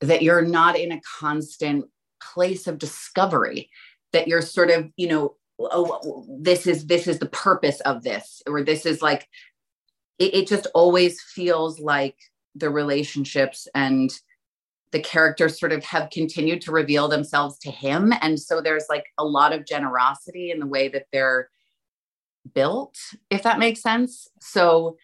that 0.00 0.22
you're 0.22 0.42
not 0.42 0.78
in 0.78 0.92
a 0.92 1.00
constant 1.18 1.84
place 2.22 2.66
of 2.66 2.78
discovery 2.78 3.70
that 4.12 4.26
you're 4.26 4.42
sort 4.42 4.70
of 4.70 4.90
you 4.96 5.08
know 5.08 5.34
oh 5.58 6.24
this 6.40 6.66
is 6.66 6.86
this 6.86 7.06
is 7.06 7.18
the 7.18 7.28
purpose 7.28 7.80
of 7.80 8.02
this 8.02 8.42
or 8.46 8.62
this 8.62 8.86
is 8.86 9.02
like 9.02 9.28
it, 10.18 10.34
it 10.34 10.48
just 10.48 10.66
always 10.74 11.20
feels 11.20 11.78
like 11.80 12.16
the 12.54 12.70
relationships 12.70 13.68
and 13.74 14.10
the 14.92 15.00
characters 15.00 15.58
sort 15.58 15.72
of 15.72 15.84
have 15.84 16.10
continued 16.10 16.60
to 16.62 16.72
reveal 16.72 17.08
themselves 17.08 17.58
to 17.58 17.70
him. 17.70 18.12
And 18.22 18.40
so 18.40 18.60
there's 18.60 18.86
like 18.88 19.04
a 19.18 19.24
lot 19.24 19.52
of 19.52 19.66
generosity 19.66 20.50
in 20.50 20.60
the 20.60 20.66
way 20.66 20.88
that 20.88 21.06
they're 21.12 21.50
built 22.54 22.96
if 23.28 23.42
that 23.42 23.58
makes 23.58 23.82
sense. 23.82 24.28
So 24.40 24.96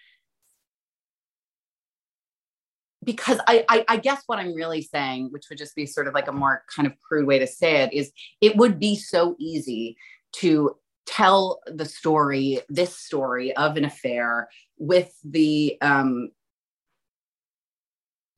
because 3.04 3.40
I, 3.48 3.64
I, 3.68 3.84
I 3.88 3.96
guess 3.96 4.22
what 4.26 4.38
i'm 4.38 4.54
really 4.54 4.82
saying 4.82 5.28
which 5.32 5.46
would 5.48 5.58
just 5.58 5.74
be 5.74 5.86
sort 5.86 6.06
of 6.06 6.14
like 6.14 6.28
a 6.28 6.32
more 6.32 6.62
kind 6.74 6.86
of 6.86 6.92
crude 7.00 7.26
way 7.26 7.38
to 7.38 7.46
say 7.46 7.82
it 7.82 7.92
is 7.92 8.12
it 8.40 8.56
would 8.56 8.78
be 8.78 8.94
so 8.96 9.34
easy 9.38 9.96
to 10.34 10.76
tell 11.06 11.60
the 11.66 11.84
story 11.84 12.60
this 12.68 12.96
story 12.96 13.54
of 13.56 13.76
an 13.76 13.84
affair 13.84 14.48
with 14.78 15.12
the 15.24 15.76
um 15.80 16.30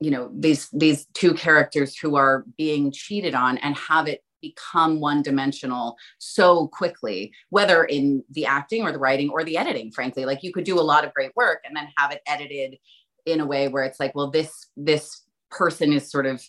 you 0.00 0.10
know 0.10 0.30
these 0.34 0.68
these 0.72 1.06
two 1.14 1.34
characters 1.34 1.96
who 1.96 2.16
are 2.16 2.44
being 2.56 2.92
cheated 2.92 3.34
on 3.34 3.58
and 3.58 3.76
have 3.76 4.06
it 4.06 4.22
become 4.42 5.00
one 5.00 5.22
dimensional 5.22 5.96
so 6.18 6.68
quickly 6.68 7.32
whether 7.48 7.84
in 7.84 8.22
the 8.30 8.44
acting 8.44 8.82
or 8.82 8.92
the 8.92 8.98
writing 8.98 9.30
or 9.30 9.42
the 9.42 9.56
editing 9.56 9.90
frankly. 9.90 10.26
Like 10.26 10.42
you 10.42 10.52
could 10.52 10.64
do 10.64 10.78
a 10.78 10.82
lot 10.82 11.04
of 11.04 11.14
great 11.14 11.34
work 11.34 11.60
and 11.64 11.74
then 11.74 11.88
have 11.96 12.10
it 12.12 12.20
edited 12.26 12.76
in 13.24 13.40
a 13.40 13.46
way 13.46 13.68
where 13.68 13.84
it's 13.84 13.98
like 13.98 14.14
well 14.14 14.30
this 14.30 14.66
this 14.76 15.22
person 15.50 15.92
is 15.92 16.10
sort 16.10 16.26
of 16.26 16.42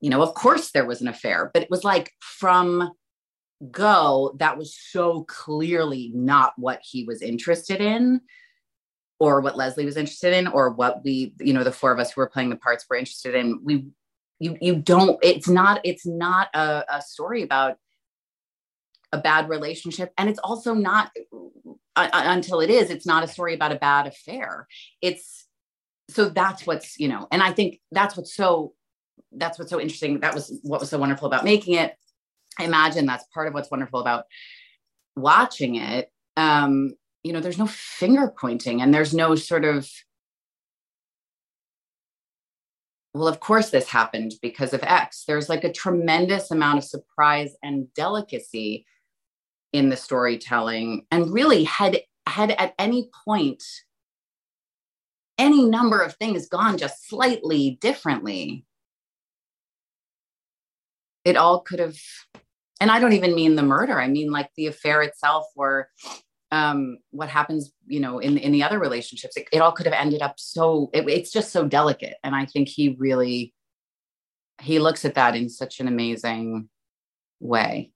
you 0.00 0.10
know 0.10 0.20
of 0.20 0.34
course 0.34 0.72
there 0.72 0.84
was 0.84 1.00
an 1.00 1.08
affair 1.08 1.50
but 1.54 1.62
it 1.62 1.70
was 1.70 1.84
like 1.84 2.12
from 2.20 2.92
go 3.70 4.34
that 4.38 4.58
was 4.58 4.76
so 4.76 5.24
clearly 5.24 6.10
not 6.14 6.52
what 6.56 6.80
he 6.82 7.04
was 7.04 7.22
interested 7.22 7.80
in 7.80 8.20
or 9.20 9.40
what 9.40 9.56
Leslie 9.56 9.84
was 9.84 9.96
interested 9.96 10.34
in 10.34 10.46
or 10.46 10.70
what 10.70 11.04
we 11.04 11.34
you 11.40 11.52
know 11.52 11.64
the 11.64 11.72
four 11.72 11.92
of 11.92 11.98
us 11.98 12.12
who 12.12 12.20
were 12.20 12.28
playing 12.28 12.50
the 12.50 12.56
parts 12.56 12.84
were 12.88 12.96
interested 12.96 13.34
in. 13.34 13.60
We 13.62 13.88
you 14.38 14.56
you 14.60 14.76
don't 14.76 15.18
it's 15.22 15.48
not 15.48 15.80
it's 15.84 16.06
not 16.06 16.48
a, 16.54 16.84
a 16.88 17.02
story 17.02 17.42
about 17.42 17.76
a 19.12 19.18
bad 19.18 19.48
relationship. 19.48 20.12
And 20.18 20.28
it's 20.28 20.40
also 20.40 20.74
not 20.74 21.10
uh, 21.96 22.08
uh, 22.12 22.22
until 22.26 22.60
it 22.60 22.70
is 22.70 22.90
it's 22.90 23.06
not 23.06 23.24
a 23.24 23.28
story 23.28 23.54
about 23.54 23.72
a 23.72 23.76
bad 23.76 24.06
affair. 24.06 24.66
It's 25.00 25.46
so 26.10 26.28
that's 26.28 26.66
what's 26.66 26.98
you 26.98 27.08
know 27.08 27.26
and 27.32 27.42
i 27.42 27.50
think 27.50 27.80
that's 27.90 28.14
what's 28.14 28.34
so 28.34 28.74
that's 29.36 29.58
what's 29.58 29.70
so 29.70 29.80
interesting. 29.80 30.20
That 30.20 30.34
was 30.34 30.58
what 30.62 30.80
was 30.80 30.90
so 30.90 30.98
wonderful 30.98 31.26
about 31.26 31.44
making 31.44 31.74
it 31.74 31.94
i 32.58 32.64
imagine 32.64 33.06
that's 33.06 33.24
part 33.32 33.48
of 33.48 33.54
what's 33.54 33.70
wonderful 33.70 34.00
about 34.00 34.24
watching 35.16 35.76
it. 35.76 36.10
Um 36.36 36.94
you 37.22 37.32
know 37.32 37.40
there's 37.40 37.58
no 37.58 37.66
finger 37.66 38.32
pointing 38.38 38.82
and 38.82 38.92
there's 38.92 39.14
no 39.14 39.34
sort 39.34 39.64
of 39.64 39.88
well 43.14 43.28
of 43.28 43.40
course 43.40 43.70
this 43.70 43.88
happened 43.88 44.34
because 44.42 44.74
of 44.74 44.82
x. 44.82 45.24
There's 45.26 45.48
like 45.48 45.64
a 45.64 45.72
tremendous 45.72 46.50
amount 46.50 46.78
of 46.78 46.84
surprise 46.84 47.54
and 47.62 47.92
delicacy 47.94 48.86
in 49.72 49.88
the 49.88 49.96
storytelling 49.96 51.06
and 51.10 51.32
really 51.32 51.64
had 51.64 52.00
had 52.26 52.50
at 52.52 52.74
any 52.78 53.08
point 53.24 53.62
any 55.38 55.64
number 55.64 56.00
of 56.00 56.14
things 56.14 56.48
gone 56.48 56.78
just 56.78 57.08
slightly 57.08 57.78
differently. 57.80 58.64
It 61.24 61.36
all 61.36 61.60
could 61.60 61.80
have 61.80 61.98
and 62.84 62.90
i 62.90 63.00
don't 63.00 63.14
even 63.14 63.34
mean 63.34 63.54
the 63.54 63.62
murder. 63.62 63.98
I 63.98 64.08
mean 64.08 64.30
like 64.30 64.50
the 64.56 64.66
affair 64.66 65.00
itself 65.00 65.46
or 65.56 65.88
um, 66.50 66.98
what 67.10 67.30
happens 67.30 67.72
you 67.86 67.98
know 67.98 68.18
in 68.18 68.36
in 68.36 68.52
the 68.52 68.62
other 68.62 68.78
relationships. 68.78 69.38
It, 69.38 69.48
it 69.50 69.60
all 69.62 69.72
could 69.72 69.86
have 69.86 69.94
ended 69.94 70.20
up 70.20 70.34
so 70.36 70.90
it, 70.92 71.08
it's 71.08 71.32
just 71.32 71.50
so 71.50 71.66
delicate. 71.66 72.16
And 72.22 72.36
i 72.36 72.44
think 72.44 72.68
he 72.68 72.94
really 72.98 73.54
he 74.60 74.78
looks 74.78 75.06
at 75.06 75.14
that 75.14 75.34
in 75.34 75.48
such 75.48 75.80
an 75.80 75.88
amazing 75.88 76.68
way. 77.40 77.90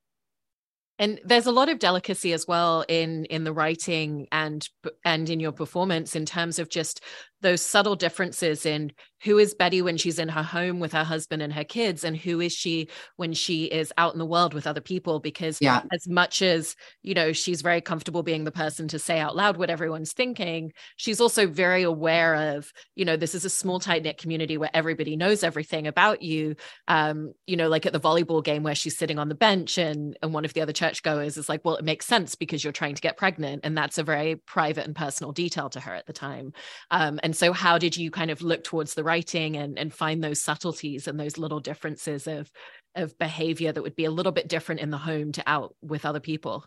And 0.98 1.20
there's 1.22 1.46
a 1.46 1.52
lot 1.52 1.68
of 1.68 1.78
delicacy 1.78 2.32
as 2.32 2.48
well 2.48 2.84
in 2.88 3.26
in 3.26 3.44
the 3.44 3.52
writing 3.52 4.26
and 4.32 4.66
and 5.04 5.28
in 5.28 5.38
your 5.38 5.52
performance 5.52 6.16
in 6.16 6.24
terms 6.24 6.58
of 6.58 6.70
just 6.70 7.02
those 7.40 7.62
subtle 7.62 7.96
differences 7.96 8.66
in 8.66 8.92
who 9.22 9.38
is 9.38 9.54
Betty 9.54 9.82
when 9.82 9.96
she's 9.96 10.18
in 10.18 10.28
her 10.28 10.42
home 10.42 10.80
with 10.80 10.92
her 10.92 11.04
husband 11.04 11.42
and 11.42 11.52
her 11.52 11.64
kids 11.64 12.04
and 12.04 12.16
who 12.16 12.40
is 12.40 12.52
she 12.52 12.88
when 13.16 13.32
she 13.32 13.64
is 13.64 13.92
out 13.98 14.12
in 14.12 14.18
the 14.18 14.26
world 14.26 14.54
with 14.54 14.66
other 14.66 14.80
people 14.80 15.18
because 15.18 15.58
yeah. 15.60 15.82
as 15.92 16.06
much 16.06 16.42
as 16.42 16.76
you 17.02 17.14
know 17.14 17.32
she's 17.32 17.62
very 17.62 17.80
comfortable 17.80 18.22
being 18.22 18.44
the 18.44 18.52
person 18.52 18.88
to 18.88 18.98
say 18.98 19.18
out 19.18 19.36
loud 19.36 19.56
what 19.56 19.70
everyone's 19.70 20.12
thinking 20.12 20.72
she's 20.96 21.20
also 21.20 21.46
very 21.46 21.82
aware 21.82 22.54
of 22.54 22.72
you 22.94 23.04
know 23.04 23.16
this 23.16 23.34
is 23.34 23.44
a 23.44 23.50
small 23.50 23.80
tight 23.80 24.02
knit 24.02 24.18
community 24.18 24.56
where 24.56 24.70
everybody 24.72 25.16
knows 25.16 25.42
everything 25.42 25.86
about 25.86 26.22
you. 26.22 26.54
Um 26.86 27.32
you 27.46 27.56
know 27.56 27.68
like 27.68 27.86
at 27.86 27.92
the 27.92 28.00
volleyball 28.00 28.42
game 28.42 28.62
where 28.62 28.74
she's 28.74 28.96
sitting 28.96 29.18
on 29.18 29.28
the 29.28 29.34
bench 29.34 29.78
and 29.78 30.16
and 30.22 30.32
one 30.32 30.44
of 30.44 30.52
the 30.52 30.60
other 30.60 30.72
churchgoers 30.72 31.36
is 31.36 31.48
like 31.48 31.64
well 31.64 31.76
it 31.76 31.84
makes 31.84 32.06
sense 32.06 32.34
because 32.34 32.62
you're 32.62 32.72
trying 32.72 32.94
to 32.94 33.02
get 33.02 33.16
pregnant. 33.16 33.60
And 33.64 33.76
that's 33.76 33.98
a 33.98 34.02
very 34.02 34.36
private 34.36 34.86
and 34.86 34.94
personal 34.94 35.32
detail 35.32 35.68
to 35.70 35.80
her 35.80 35.94
at 35.94 36.06
the 36.06 36.12
time. 36.12 36.52
Um 36.90 37.18
and 37.28 37.36
so 37.36 37.52
how 37.52 37.76
did 37.76 37.94
you 37.94 38.10
kind 38.10 38.30
of 38.30 38.40
look 38.40 38.64
towards 38.64 38.94
the 38.94 39.04
writing 39.04 39.54
and, 39.54 39.78
and 39.78 39.92
find 39.92 40.24
those 40.24 40.40
subtleties 40.40 41.06
and 41.06 41.20
those 41.20 41.36
little 41.36 41.60
differences 41.60 42.26
of 42.26 42.50
of 42.94 43.18
behavior 43.18 43.70
that 43.70 43.82
would 43.82 43.94
be 43.94 44.06
a 44.06 44.10
little 44.10 44.32
bit 44.32 44.48
different 44.48 44.80
in 44.80 44.88
the 44.88 44.96
home 44.96 45.30
to 45.32 45.42
out 45.46 45.76
with 45.82 46.06
other 46.06 46.20
people? 46.20 46.64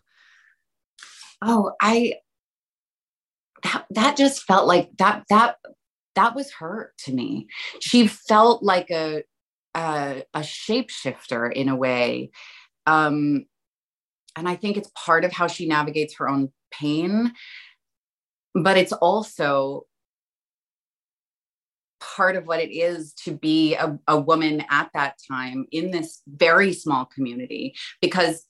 Oh 1.42 1.72
i 1.82 2.14
that, 3.64 3.86
that 3.90 4.16
just 4.16 4.44
felt 4.44 4.68
like 4.68 4.90
that 4.98 5.24
that 5.30 5.56
that 6.14 6.36
was 6.36 6.52
her 6.60 6.92
to 6.98 7.12
me. 7.12 7.48
She 7.80 8.06
felt 8.06 8.62
like 8.62 8.88
a 8.92 9.24
a, 9.74 10.22
a 10.32 10.40
shapeshifter 10.42 11.52
in 11.52 11.68
a 11.68 11.74
way. 11.74 12.30
Um 12.86 13.46
and 14.36 14.48
i 14.48 14.54
think 14.54 14.76
it's 14.76 14.92
part 14.94 15.24
of 15.24 15.32
how 15.32 15.48
she 15.48 15.66
navigates 15.66 16.18
her 16.18 16.28
own 16.28 16.52
pain 16.70 17.32
but 18.54 18.76
it's 18.76 18.92
also 18.92 19.86
part 22.16 22.36
of 22.36 22.46
what 22.46 22.60
it 22.60 22.70
is 22.70 23.12
to 23.24 23.32
be 23.32 23.74
a, 23.74 23.98
a 24.08 24.20
woman 24.20 24.62
at 24.70 24.90
that 24.94 25.16
time 25.30 25.66
in 25.70 25.90
this 25.90 26.22
very 26.26 26.72
small 26.72 27.04
community. 27.06 27.74
Because 28.00 28.44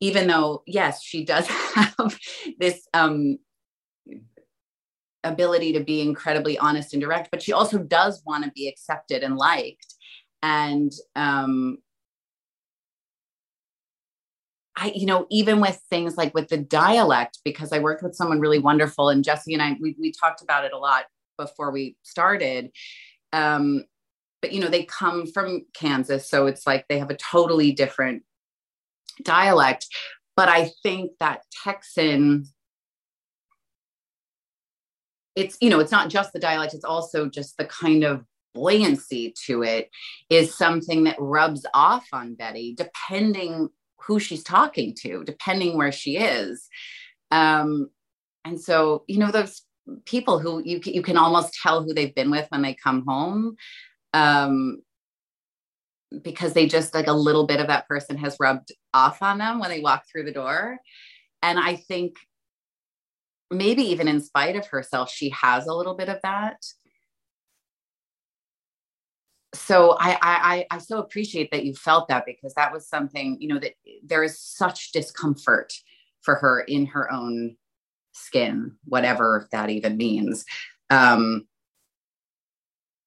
even 0.00 0.26
though 0.26 0.62
yes 0.66 1.02
she 1.02 1.24
does 1.24 1.46
have 1.74 2.18
this 2.58 2.86
um, 2.92 3.38
ability 5.24 5.72
to 5.72 5.80
be 5.80 6.00
incredibly 6.00 6.58
honest 6.58 6.92
and 6.92 7.00
direct 7.00 7.30
but 7.30 7.42
she 7.42 7.52
also 7.52 7.78
does 7.78 8.22
want 8.26 8.44
to 8.44 8.50
be 8.52 8.68
accepted 8.68 9.22
and 9.22 9.36
liked. 9.36 9.94
And 10.42 10.92
um, 11.16 11.78
I, 14.76 14.92
you 14.94 15.06
know, 15.06 15.26
even 15.30 15.60
with 15.60 15.80
things 15.88 16.16
like 16.16 16.34
with 16.34 16.48
the 16.48 16.58
dialect, 16.58 17.38
because 17.44 17.72
I 17.72 17.78
worked 17.78 18.02
with 18.02 18.14
someone 18.14 18.38
really 18.38 18.58
wonderful, 18.58 19.08
and 19.08 19.24
Jesse 19.24 19.54
and 19.54 19.62
I, 19.62 19.76
we, 19.80 19.96
we 19.98 20.12
talked 20.12 20.42
about 20.42 20.64
it 20.64 20.72
a 20.74 20.78
lot 20.78 21.06
before 21.38 21.70
we 21.70 21.96
started. 22.02 22.70
Um, 23.32 23.84
but 24.42 24.52
you 24.52 24.60
know, 24.60 24.68
they 24.68 24.84
come 24.84 25.26
from 25.26 25.66
Kansas, 25.74 26.28
so 26.28 26.46
it's 26.46 26.66
like 26.66 26.86
they 26.88 26.98
have 26.98 27.10
a 27.10 27.16
totally 27.16 27.72
different 27.72 28.22
dialect. 29.22 29.86
But 30.36 30.48
I 30.48 30.70
think 30.82 31.12
that 31.20 31.42
Texan, 31.64 32.46
it's 35.34 35.56
you 35.60 35.70
know, 35.70 35.80
it's 35.80 35.92
not 35.92 36.10
just 36.10 36.32
the 36.32 36.38
dialect; 36.38 36.74
it's 36.74 36.84
also 36.84 37.28
just 37.28 37.56
the 37.56 37.64
kind 37.64 38.04
of 38.04 38.24
buoyancy 38.54 39.34
to 39.46 39.62
it 39.62 39.90
is 40.30 40.56
something 40.56 41.04
that 41.04 41.16
rubs 41.18 41.66
off 41.74 42.06
on 42.12 42.34
Betty, 42.34 42.74
depending 42.74 43.68
who 44.06 44.18
she's 44.18 44.42
talking 44.42 44.94
to, 45.02 45.24
depending 45.24 45.76
where 45.76 45.92
she 45.92 46.16
is. 46.16 46.68
Um, 47.30 47.90
and 48.44 48.60
so, 48.60 49.04
you 49.08 49.18
know, 49.18 49.30
those 49.30 49.62
people 50.04 50.38
who 50.38 50.62
you 50.64 50.80
you 50.84 51.02
can 51.02 51.16
almost 51.16 51.54
tell 51.62 51.82
who 51.82 51.94
they've 51.94 52.14
been 52.14 52.30
with 52.30 52.46
when 52.50 52.62
they 52.62 52.74
come 52.74 53.04
home 53.06 53.56
um, 54.14 54.82
because 56.22 56.52
they 56.52 56.66
just 56.66 56.94
like 56.94 57.06
a 57.06 57.12
little 57.12 57.46
bit 57.46 57.60
of 57.60 57.68
that 57.68 57.86
person 57.88 58.16
has 58.16 58.36
rubbed 58.40 58.72
off 58.94 59.22
on 59.22 59.38
them 59.38 59.58
when 59.58 59.70
they 59.70 59.80
walk 59.80 60.04
through 60.10 60.24
the 60.24 60.32
door. 60.32 60.78
And 61.42 61.58
i 61.58 61.76
think 61.76 62.16
maybe 63.50 63.82
even 63.82 64.08
in 64.08 64.20
spite 64.20 64.56
of 64.56 64.66
herself 64.66 65.10
she 65.10 65.30
has 65.30 65.66
a 65.66 65.74
little 65.74 65.94
bit 65.94 66.08
of 66.08 66.18
that. 66.22 66.56
So 69.54 69.96
I, 69.98 70.18
I 70.20 70.66
I 70.70 70.78
so 70.78 70.98
appreciate 70.98 71.50
that 71.52 71.64
you 71.64 71.74
felt 71.74 72.08
that 72.08 72.24
because 72.26 72.54
that 72.54 72.72
was 72.72 72.88
something 72.88 73.36
you 73.40 73.48
know 73.48 73.58
that 73.60 73.72
there 74.04 74.22
is 74.22 74.40
such 74.40 74.92
discomfort 74.92 75.72
for 76.22 76.34
her 76.34 76.60
in 76.60 76.86
her 76.86 77.10
own 77.12 77.56
skin, 78.16 78.72
whatever 78.84 79.48
that 79.52 79.70
even 79.70 79.96
means. 79.96 80.44
Um, 80.90 81.46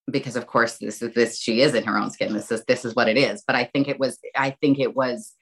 because 0.10 0.36
of 0.36 0.48
course 0.48 0.78
this 0.78 1.02
is 1.02 1.14
this 1.14 1.40
she 1.40 1.62
is 1.62 1.74
in 1.74 1.84
her 1.84 1.98
own 1.98 2.12
skin. 2.12 2.34
This 2.34 2.52
is 2.52 2.64
this 2.66 2.86
is 2.86 2.96
what 2.96 3.08
it 3.08 3.18
is. 3.18 3.44
But 3.46 3.56
I 3.56 3.66
think 3.66 3.88
it 3.88 4.00
was 4.00 4.20
I 4.36 4.52
think 4.52 4.80
it 4.80 4.96
was 4.96 5.34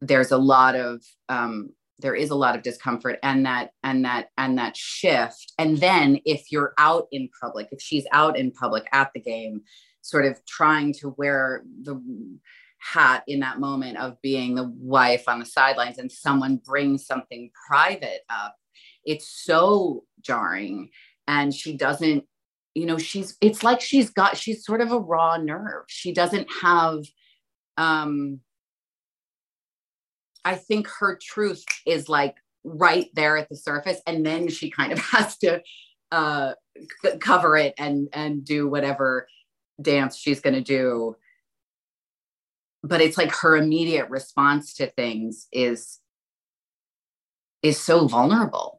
there's 0.00 0.32
a 0.32 0.38
lot 0.38 0.74
of 0.74 1.02
um, 1.28 1.70
there 1.98 2.14
is 2.14 2.30
a 2.30 2.34
lot 2.34 2.54
of 2.54 2.62
discomfort 2.62 3.18
and 3.22 3.46
that 3.46 3.70
and 3.82 4.04
that 4.04 4.28
and 4.36 4.58
that 4.58 4.76
shift 4.76 5.52
and 5.58 5.78
then 5.78 6.20
if 6.24 6.52
you're 6.52 6.74
out 6.78 7.06
in 7.10 7.28
public 7.40 7.68
if 7.72 7.80
she's 7.80 8.06
out 8.12 8.36
in 8.36 8.50
public 8.50 8.86
at 8.92 9.10
the 9.14 9.20
game 9.20 9.62
sort 10.02 10.26
of 10.26 10.44
trying 10.44 10.92
to 10.92 11.14
wear 11.16 11.62
the 11.82 12.00
hat 12.78 13.24
in 13.26 13.40
that 13.40 13.58
moment 13.58 13.96
of 13.96 14.20
being 14.20 14.54
the 14.54 14.70
wife 14.78 15.24
on 15.26 15.38
the 15.38 15.46
sidelines 15.46 15.98
and 15.98 16.12
someone 16.12 16.60
brings 16.64 17.06
something 17.06 17.50
private 17.66 18.20
up 18.28 18.56
it's 19.06 19.28
so 19.28 20.04
jarring. 20.20 20.90
And 21.28 21.54
she 21.54 21.76
doesn't 21.76 22.24
you 22.74 22.84
know 22.84 22.98
she's 22.98 23.36
it's 23.40 23.64
like 23.64 23.80
she's 23.80 24.10
got 24.10 24.36
she's 24.36 24.64
sort 24.64 24.80
of 24.80 24.92
a 24.92 24.98
raw 24.98 25.36
nerve. 25.38 25.84
She 25.88 26.12
doesn't 26.12 26.48
have 26.62 27.04
um 27.78 28.40
i 30.46 30.54
think 30.54 30.88
her 30.88 31.18
truth 31.20 31.62
is 31.84 32.08
like 32.08 32.36
right 32.64 33.08
there 33.14 33.36
at 33.36 33.50
the 33.50 33.56
surface 33.56 34.00
and 34.06 34.24
then 34.24 34.48
she 34.48 34.70
kind 34.70 34.92
of 34.92 34.98
has 35.12 35.36
to 35.36 35.60
uh 36.10 36.52
c- 37.04 37.18
cover 37.18 37.56
it 37.56 37.74
and 37.78 38.08
and 38.12 38.44
do 38.44 38.66
whatever 38.68 39.26
dance 39.80 40.16
she's 40.16 40.40
going 40.40 40.54
to 40.54 40.60
do. 40.60 41.16
But 42.82 43.00
it's 43.00 43.18
like 43.18 43.32
her 43.32 43.56
immediate 43.56 44.08
response 44.10 44.74
to 44.74 44.86
things 44.86 45.48
is 45.52 45.98
is 47.62 47.80
so 47.80 48.06
vulnerable 48.06 48.75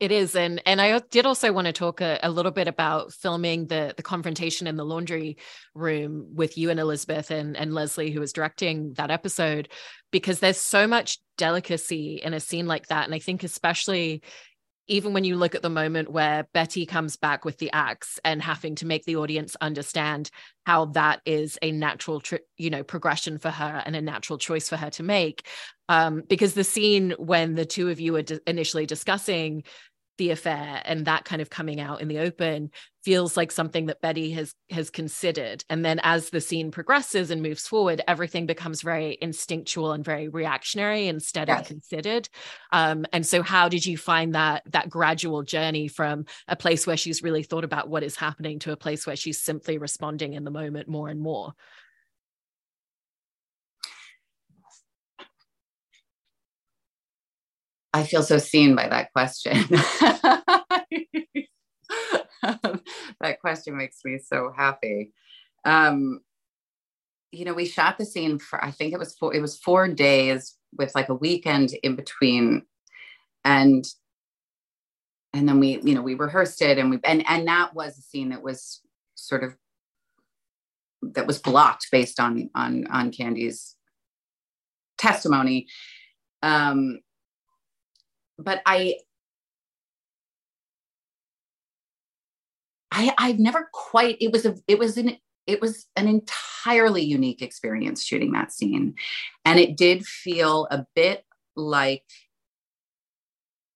it 0.00 0.10
is, 0.10 0.34
and 0.34 0.60
and 0.66 0.80
I 0.80 0.98
did 1.10 1.24
also 1.24 1.52
want 1.52 1.66
to 1.66 1.72
talk 1.72 2.00
a, 2.00 2.18
a, 2.22 2.30
little 2.30 2.50
bit 2.50 2.66
about 2.66 3.12
filming 3.12 3.66
the 3.66 3.94
the 3.96 4.02
confrontation 4.02 4.66
in 4.66 4.76
the 4.76 4.84
laundry 4.84 5.36
room 5.74 6.30
with 6.34 6.58
you 6.58 6.70
and 6.70 6.80
Elizabeth 6.80 7.30
and 7.30 7.56
and 7.56 7.72
Leslie, 7.72 8.10
who 8.10 8.20
was 8.20 8.32
directing 8.32 8.94
that 8.94 9.10
episode, 9.10 9.68
because 10.10 10.40
there's 10.40 10.60
so 10.60 10.86
much 10.86 11.18
delicacy 11.36 12.20
in 12.22 12.34
a 12.34 12.40
scene 12.40 12.66
like 12.66 12.88
that, 12.88 13.04
and 13.04 13.14
I 13.14 13.20
think 13.20 13.44
especially 13.44 14.22
even 14.86 15.12
when 15.12 15.24
you 15.24 15.36
look 15.36 15.54
at 15.54 15.62
the 15.62 15.70
moment 15.70 16.10
where 16.10 16.46
Betty 16.52 16.86
comes 16.86 17.16
back 17.16 17.44
with 17.44 17.58
the 17.58 17.70
axe 17.72 18.18
and 18.24 18.42
having 18.42 18.74
to 18.76 18.86
make 18.86 19.04
the 19.04 19.16
audience 19.16 19.56
understand 19.60 20.30
how 20.66 20.86
that 20.86 21.20
is 21.24 21.58
a 21.62 21.72
natural, 21.72 22.20
tr- 22.20 22.36
you 22.56 22.70
know, 22.70 22.82
progression 22.82 23.38
for 23.38 23.50
her 23.50 23.82
and 23.84 23.96
a 23.96 24.02
natural 24.02 24.38
choice 24.38 24.68
for 24.68 24.76
her 24.76 24.90
to 24.90 25.02
make, 25.02 25.46
um, 25.88 26.22
because 26.28 26.54
the 26.54 26.64
scene 26.64 27.14
when 27.18 27.54
the 27.54 27.64
two 27.64 27.90
of 27.90 28.00
you 28.00 28.16
are 28.16 28.24
initially 28.46 28.86
discussing 28.86 29.64
the 30.18 30.30
affair 30.30 30.82
and 30.84 31.06
that 31.06 31.24
kind 31.24 31.42
of 31.42 31.50
coming 31.50 31.80
out 31.80 32.00
in 32.00 32.08
the 32.08 32.18
open 32.18 32.70
feels 33.02 33.36
like 33.36 33.52
something 33.52 33.86
that 33.86 34.00
Betty 34.00 34.30
has 34.30 34.54
has 34.70 34.90
considered. 34.90 35.64
And 35.68 35.84
then 35.84 36.00
as 36.02 36.30
the 36.30 36.40
scene 36.40 36.70
progresses 36.70 37.30
and 37.30 37.42
moves 37.42 37.66
forward 37.66 38.00
everything 38.06 38.46
becomes 38.46 38.82
very 38.82 39.18
instinctual 39.20 39.92
and 39.92 40.04
very 40.04 40.28
reactionary 40.28 41.08
instead 41.08 41.48
yes. 41.48 41.60
of 41.60 41.66
considered. 41.66 42.28
Um, 42.72 43.06
and 43.12 43.26
so 43.26 43.42
how 43.42 43.68
did 43.68 43.84
you 43.84 43.98
find 43.98 44.34
that 44.34 44.62
that 44.70 44.88
gradual 44.88 45.42
journey 45.42 45.88
from 45.88 46.26
a 46.48 46.56
place 46.56 46.86
where 46.86 46.96
she's 46.96 47.22
really 47.22 47.42
thought 47.42 47.64
about 47.64 47.88
what 47.88 48.02
is 48.02 48.16
happening 48.16 48.58
to 48.60 48.72
a 48.72 48.76
place 48.76 49.06
where 49.06 49.16
she's 49.16 49.40
simply 49.40 49.78
responding 49.78 50.32
in 50.32 50.44
the 50.44 50.50
moment 50.50 50.88
more 50.88 51.08
and 51.08 51.20
more 51.20 51.54
I 57.94 58.02
feel 58.02 58.24
so 58.24 58.38
seen 58.38 58.74
by 58.74 58.88
that 58.88 59.12
question. 59.12 59.52
that 62.42 63.40
question 63.40 63.76
makes 63.76 64.04
me 64.04 64.18
so 64.18 64.52
happy. 64.54 65.12
Um, 65.64 66.20
you 67.30 67.44
know, 67.44 67.54
we 67.54 67.66
shot 67.66 67.96
the 67.96 68.04
scene 68.04 68.40
for 68.40 68.62
I 68.62 68.72
think 68.72 68.92
it 68.92 68.98
was 68.98 69.14
four, 69.14 69.32
it 69.32 69.40
was 69.40 69.56
four 69.56 69.86
days 69.86 70.56
with 70.76 70.92
like 70.96 71.08
a 71.08 71.14
weekend 71.14 71.70
in 71.84 71.94
between, 71.94 72.62
and 73.44 73.84
and 75.32 75.48
then 75.48 75.60
we 75.60 75.80
you 75.82 75.94
know 75.94 76.02
we 76.02 76.14
rehearsed 76.14 76.62
it 76.62 76.78
and 76.78 76.90
we 76.90 76.98
and 77.04 77.24
and 77.28 77.46
that 77.46 77.74
was 77.74 77.96
a 77.96 78.02
scene 78.02 78.30
that 78.30 78.42
was 78.42 78.80
sort 79.14 79.44
of 79.44 79.54
that 81.00 81.28
was 81.28 81.38
blocked 81.38 81.86
based 81.92 82.18
on 82.18 82.50
on 82.56 82.88
on 82.88 83.12
Candy's 83.12 83.76
testimony. 84.98 85.68
Um, 86.42 86.98
but 88.38 88.62
I 88.66 88.96
I 92.90 93.14
I've 93.18 93.38
never 93.38 93.68
quite 93.72 94.16
it 94.20 94.32
was 94.32 94.46
a 94.46 94.56
it 94.68 94.78
was 94.78 94.96
an 94.96 95.16
it 95.46 95.60
was 95.60 95.86
an 95.96 96.08
entirely 96.08 97.02
unique 97.02 97.42
experience 97.42 98.02
shooting 98.04 98.32
that 98.32 98.52
scene. 98.52 98.94
And 99.44 99.58
it 99.58 99.76
did 99.76 100.06
feel 100.06 100.66
a 100.70 100.86
bit 100.94 101.24
like 101.54 102.04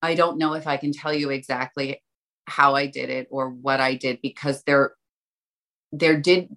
I 0.03 0.15
don't 0.15 0.39
know 0.39 0.55
if 0.55 0.67
I 0.67 0.77
can 0.77 0.93
tell 0.93 1.13
you 1.13 1.31
exactly 1.31 2.03
how 2.47 2.75
I 2.75 2.87
did 2.87 3.11
it 3.11 3.29
or 3.31 3.51
what 3.51 3.81
I 3.81 3.95
did 3.95 4.21
because 4.23 4.63
there 4.65 4.93
there 5.93 6.19
did 6.21 6.57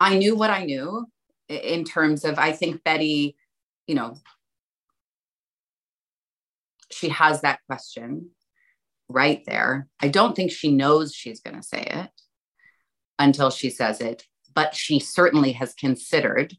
I 0.00 0.16
knew 0.18 0.36
what 0.36 0.50
I 0.50 0.64
knew 0.64 1.06
in 1.48 1.84
terms 1.84 2.24
of 2.24 2.38
I 2.38 2.52
think 2.52 2.82
Betty, 2.84 3.36
you 3.86 3.94
know, 3.94 4.16
she 7.02 7.08
has 7.08 7.40
that 7.40 7.58
question 7.66 8.30
right 9.08 9.42
there. 9.44 9.88
I 10.00 10.06
don't 10.06 10.36
think 10.36 10.52
she 10.52 10.70
knows 10.70 11.12
she's 11.12 11.40
going 11.40 11.56
to 11.56 11.62
say 11.62 11.82
it 11.82 12.10
until 13.18 13.50
she 13.50 13.70
says 13.70 14.00
it, 14.00 14.24
but 14.54 14.76
she 14.76 15.00
certainly 15.00 15.50
has 15.52 15.74
considered 15.74 16.56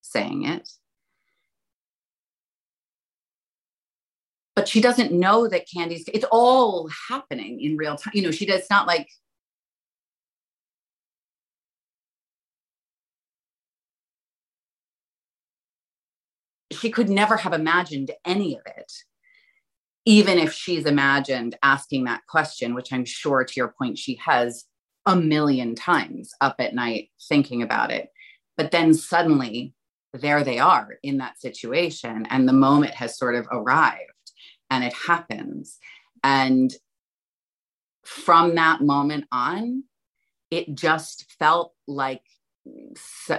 saying 0.00 0.44
it. 0.44 0.68
But 4.56 4.66
she 4.66 4.80
doesn't 4.80 5.12
know 5.12 5.46
that 5.46 5.66
Candy's, 5.72 6.04
it's 6.12 6.26
all 6.32 6.90
happening 7.08 7.60
in 7.60 7.76
real 7.76 7.94
time. 7.94 8.12
You 8.12 8.22
know, 8.22 8.32
she 8.32 8.46
does 8.46 8.64
not 8.68 8.88
like, 8.88 9.08
she 16.72 16.90
could 16.90 17.08
never 17.08 17.36
have 17.36 17.52
imagined 17.52 18.10
any 18.24 18.56
of 18.56 18.62
it 18.66 18.92
even 20.06 20.38
if 20.38 20.52
she's 20.52 20.86
imagined 20.86 21.56
asking 21.62 22.04
that 22.04 22.26
question, 22.26 22.74
which 22.74 22.92
I'm 22.92 23.04
sure 23.04 23.44
to 23.44 23.52
your 23.56 23.74
point, 23.78 23.98
she 23.98 24.18
has 24.24 24.64
a 25.06 25.16
million 25.16 25.74
times 25.74 26.32
up 26.40 26.56
at 26.58 26.74
night 26.74 27.10
thinking 27.28 27.62
about 27.62 27.90
it. 27.90 28.08
But 28.56 28.70
then 28.70 28.94
suddenly 28.94 29.74
there 30.12 30.42
they 30.42 30.58
are 30.58 30.98
in 31.02 31.18
that 31.18 31.40
situation, 31.40 32.26
and 32.30 32.48
the 32.48 32.52
moment 32.52 32.94
has 32.94 33.16
sort 33.16 33.36
of 33.36 33.46
arrived 33.52 34.10
and 34.70 34.84
it 34.84 34.92
happens. 34.92 35.78
And 36.24 36.72
from 38.04 38.54
that 38.56 38.80
moment 38.80 39.26
on, 39.30 39.84
it 40.50 40.74
just 40.74 41.30
felt 41.38 41.74
like 41.86 42.22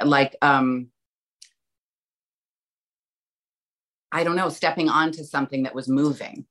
like 0.04 0.36
um 0.42 0.88
I 4.12 4.24
don't 4.24 4.36
know, 4.36 4.50
stepping 4.50 4.90
onto 4.90 5.24
something 5.24 5.64
that 5.64 5.76
was 5.76 5.88
moving 5.88 6.46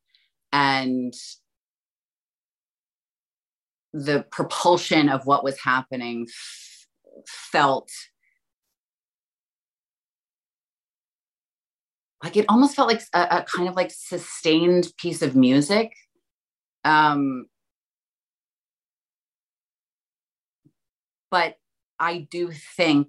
and 0.53 1.15
the 3.93 4.25
propulsion 4.31 5.09
of 5.09 5.27
what 5.27 5.43
was 5.43 5.59
happening 5.61 6.27
f- 6.29 6.87
felt 7.27 7.91
like 12.23 12.37
it 12.37 12.47
almost 12.49 12.77
felt 12.77 12.89
like 12.89 13.03
a, 13.15 13.39
a, 13.39 13.45
kind 13.45 13.69
of 13.69 13.75
like 13.75 13.91
sustained 13.91 14.93
piece 14.97 15.23
of 15.23 15.35
music 15.35 15.93
um 16.85 17.47
but 21.31 21.57
i 21.99 22.29
do 22.31 22.51
think 22.77 23.09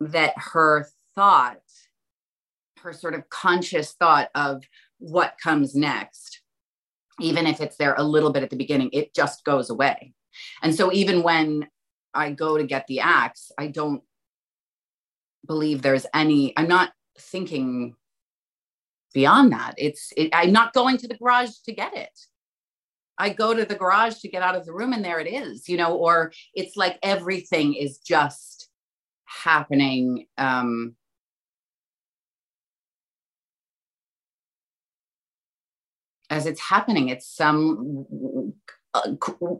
that 0.00 0.34
her 0.36 0.88
thought 1.14 1.58
her 2.86 2.92
sort 2.92 3.14
of 3.14 3.28
conscious 3.28 3.92
thought 3.92 4.30
of 4.34 4.62
what 4.98 5.36
comes 5.42 5.74
next, 5.74 6.40
even 7.20 7.46
if 7.46 7.60
it's 7.60 7.76
there 7.76 7.94
a 7.98 8.02
little 8.02 8.32
bit 8.32 8.42
at 8.42 8.50
the 8.50 8.56
beginning, 8.56 8.90
it 8.92 9.14
just 9.14 9.44
goes 9.44 9.70
away. 9.70 10.14
And 10.62 10.74
so 10.74 10.92
even 10.92 11.22
when 11.22 11.68
I 12.14 12.30
go 12.30 12.56
to 12.56 12.64
get 12.64 12.86
the 12.86 13.00
axe, 13.00 13.50
I 13.58 13.66
don't 13.66 14.02
believe 15.46 15.82
there's 15.82 16.06
any, 16.14 16.54
I'm 16.56 16.68
not 16.68 16.92
thinking 17.18 17.94
beyond 19.12 19.52
that. 19.52 19.74
It's, 19.78 20.12
it, 20.16 20.30
I'm 20.32 20.52
not 20.52 20.72
going 20.72 20.96
to 20.98 21.08
the 21.08 21.16
garage 21.16 21.56
to 21.64 21.72
get 21.72 21.94
it. 21.96 22.18
I 23.18 23.30
go 23.30 23.54
to 23.54 23.64
the 23.64 23.74
garage 23.74 24.18
to 24.18 24.28
get 24.28 24.42
out 24.42 24.56
of 24.56 24.66
the 24.66 24.74
room 24.74 24.92
and 24.92 25.04
there 25.04 25.20
it 25.20 25.26
is, 25.26 25.68
you 25.68 25.78
know, 25.78 25.96
or 25.96 26.32
it's 26.54 26.76
like 26.76 26.98
everything 27.02 27.74
is 27.74 27.98
just 27.98 28.68
happening. 29.24 30.26
Um, 30.36 30.96
as 36.30 36.46
it's 36.46 36.60
happening, 36.60 37.08
it's 37.08 37.28
some 37.28 38.54
uh, 38.94 39.12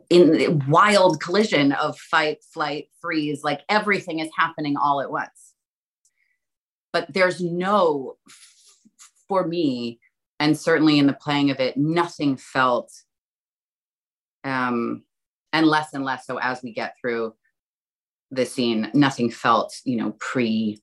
in 0.09 0.61
wild 0.67 1.21
collision 1.21 1.71
of 1.73 1.97
fight, 1.97 2.43
flight, 2.43 2.87
freeze, 3.01 3.43
like 3.43 3.61
everything 3.69 4.19
is 4.19 4.29
happening 4.37 4.75
all 4.77 5.01
at 5.01 5.11
once. 5.11 5.53
But 6.91 7.13
there's 7.13 7.41
no, 7.41 8.17
for 9.27 9.45
me, 9.45 9.99
and 10.39 10.57
certainly 10.57 10.99
in 10.99 11.07
the 11.07 11.13
playing 11.13 11.51
of 11.51 11.59
it, 11.59 11.77
nothing 11.77 12.37
felt 12.37 12.91
um, 14.43 15.03
and 15.53 15.67
less 15.67 15.93
and 15.93 16.03
less 16.03 16.25
so 16.25 16.37
as 16.37 16.61
we 16.63 16.73
get 16.73 16.95
through 16.99 17.33
the 18.31 18.45
scene 18.45 18.89
nothing 18.93 19.29
felt 19.29 19.79
you 19.85 19.95
know 19.97 20.11
pre 20.19 20.81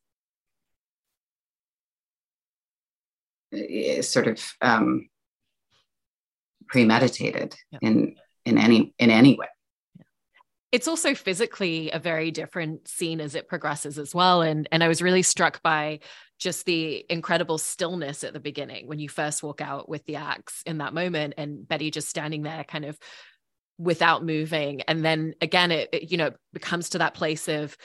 eh, 3.52 4.00
sort 4.00 4.26
of 4.26 4.42
um, 4.62 5.08
premeditated 6.74 7.54
yeah. 7.70 7.78
in 7.82 8.16
in 8.44 8.58
any 8.58 8.92
in 8.98 9.08
any 9.08 9.36
way 9.36 9.46
it's 10.72 10.88
also 10.88 11.14
physically 11.14 11.92
a 11.92 12.00
very 12.00 12.32
different 12.32 12.88
scene 12.88 13.20
as 13.20 13.36
it 13.36 13.48
progresses 13.48 13.96
as 13.96 14.12
well 14.12 14.42
and 14.42 14.68
and 14.72 14.82
i 14.82 14.88
was 14.88 15.00
really 15.00 15.22
struck 15.22 15.62
by 15.62 16.00
just 16.40 16.66
the 16.66 17.06
incredible 17.08 17.58
stillness 17.58 18.24
at 18.24 18.32
the 18.32 18.40
beginning 18.40 18.88
when 18.88 18.98
you 18.98 19.08
first 19.08 19.40
walk 19.44 19.60
out 19.60 19.88
with 19.88 20.04
the 20.06 20.16
axe 20.16 20.64
in 20.66 20.78
that 20.78 20.92
moment 20.92 21.34
and 21.38 21.68
betty 21.68 21.92
just 21.92 22.08
standing 22.08 22.42
there 22.42 22.64
kind 22.64 22.84
of 22.84 22.98
without 23.78 24.24
moving 24.24 24.80
and 24.88 25.04
then 25.04 25.32
again 25.40 25.70
it, 25.70 25.88
it 25.92 26.10
you 26.10 26.16
know 26.16 26.32
becomes 26.52 26.88
to 26.88 26.98
that 26.98 27.14
place 27.14 27.46
of 27.46 27.76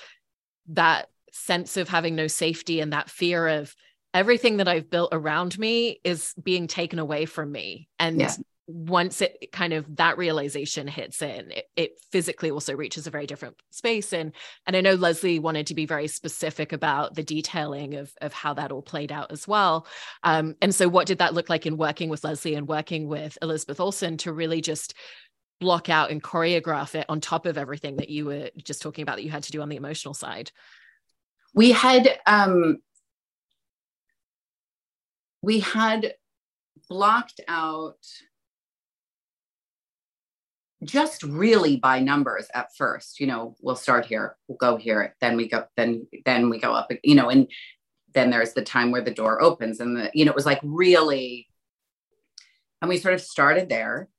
that 0.67 1.09
sense 1.31 1.77
of 1.77 1.87
having 1.87 2.15
no 2.15 2.25
safety 2.25 2.79
and 2.79 2.91
that 2.91 3.07
fear 3.07 3.47
of 3.47 3.75
everything 4.13 4.57
that 4.57 4.67
I've 4.67 4.89
built 4.89 5.09
around 5.11 5.57
me 5.57 5.99
is 6.03 6.33
being 6.41 6.67
taken 6.67 6.99
away 6.99 7.25
from 7.25 7.51
me. 7.51 7.87
And 7.99 8.19
yeah. 8.19 8.33
Once 8.71 9.19
it 9.21 9.51
kind 9.51 9.73
of 9.73 9.95
that 9.95 10.17
realization 10.17 10.87
hits 10.87 11.21
in, 11.23 11.51
it, 11.51 11.65
it, 11.75 11.91
physically 12.11 12.51
also 12.51 12.75
reaches 12.75 13.07
a 13.07 13.11
very 13.11 13.25
different 13.25 13.55
space. 13.71 14.13
And 14.13 14.31
and 14.67 14.75
I 14.75 14.81
know 14.81 14.93
Leslie 14.93 15.39
wanted 15.39 15.67
to 15.67 15.75
be 15.75 15.85
very 15.85 16.07
specific 16.07 16.71
about 16.71 17.15
the 17.15 17.23
detailing 17.23 17.95
of 17.95 18.13
of 18.21 18.31
how 18.31 18.53
that 18.53 18.71
all 18.71 18.81
played 18.81 19.11
out 19.11 19.31
as 19.31 19.47
well. 19.47 19.87
Um, 20.23 20.55
and 20.61 20.73
so 20.73 20.87
what 20.87 21.07
did 21.07 21.17
that 21.17 21.33
look 21.33 21.49
like 21.49 21.65
in 21.65 21.77
working 21.77 22.09
with 22.09 22.23
Leslie 22.23 22.55
and 22.55 22.67
working 22.67 23.07
with 23.07 23.37
Elizabeth 23.41 23.79
Olsen 23.79 24.17
to 24.17 24.33
really 24.33 24.61
just 24.61 24.93
block 25.59 25.89
out 25.89 26.11
and 26.11 26.23
choreograph 26.23 26.95
it 26.95 27.05
on 27.09 27.19
top 27.19 27.45
of 27.45 27.57
everything 27.57 27.97
that 27.97 28.09
you 28.09 28.25
were 28.25 28.49
just 28.63 28.81
talking 28.81 29.01
about 29.01 29.17
that 29.17 29.23
you 29.23 29.31
had 29.31 29.43
to 29.43 29.51
do 29.51 29.61
on 29.61 29.69
the 29.69 29.75
emotional 29.75 30.13
side 30.13 30.51
we 31.53 31.71
had 31.71 32.17
um 32.25 32.77
we 35.41 35.59
had 35.59 36.13
blocked 36.89 37.39
out 37.47 38.05
just 40.83 41.23
really 41.23 41.77
by 41.77 41.99
numbers 41.99 42.47
at 42.53 42.73
first 42.75 43.19
you 43.19 43.27
know 43.27 43.55
we'll 43.61 43.75
start 43.75 44.05
here 44.05 44.37
we'll 44.47 44.57
go 44.57 44.77
here 44.77 45.15
then 45.19 45.35
we 45.35 45.47
go 45.47 45.65
then 45.75 46.07
then 46.25 46.49
we 46.49 46.57
go 46.57 46.73
up 46.73 46.89
you 47.03 47.15
know 47.15 47.29
and 47.29 47.49
then 48.13 48.29
there's 48.29 48.53
the 48.53 48.63
time 48.63 48.89
where 48.89 49.01
the 49.03 49.13
door 49.13 49.41
opens 49.41 49.79
and 49.79 49.95
the 49.95 50.09
you 50.13 50.23
know 50.23 50.31
it 50.31 50.35
was 50.35 50.45
like 50.45 50.59
really 50.63 51.49
and 52.81 52.89
we 52.89 52.97
sort 52.97 53.13
of 53.13 53.21
started 53.21 53.69
there. 53.69 54.09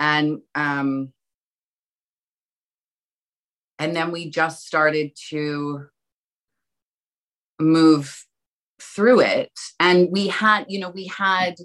And 0.00 0.40
um, 0.54 1.12
and 3.78 3.94
then 3.94 4.10
we 4.10 4.30
just 4.30 4.66
started 4.66 5.12
to 5.30 5.86
move 7.60 8.24
through 8.80 9.20
it. 9.20 9.52
And 9.80 10.08
we 10.10 10.28
had 10.28 10.66
you 10.68 10.80
know 10.80 10.90
we 10.90 11.06
had 11.06 11.56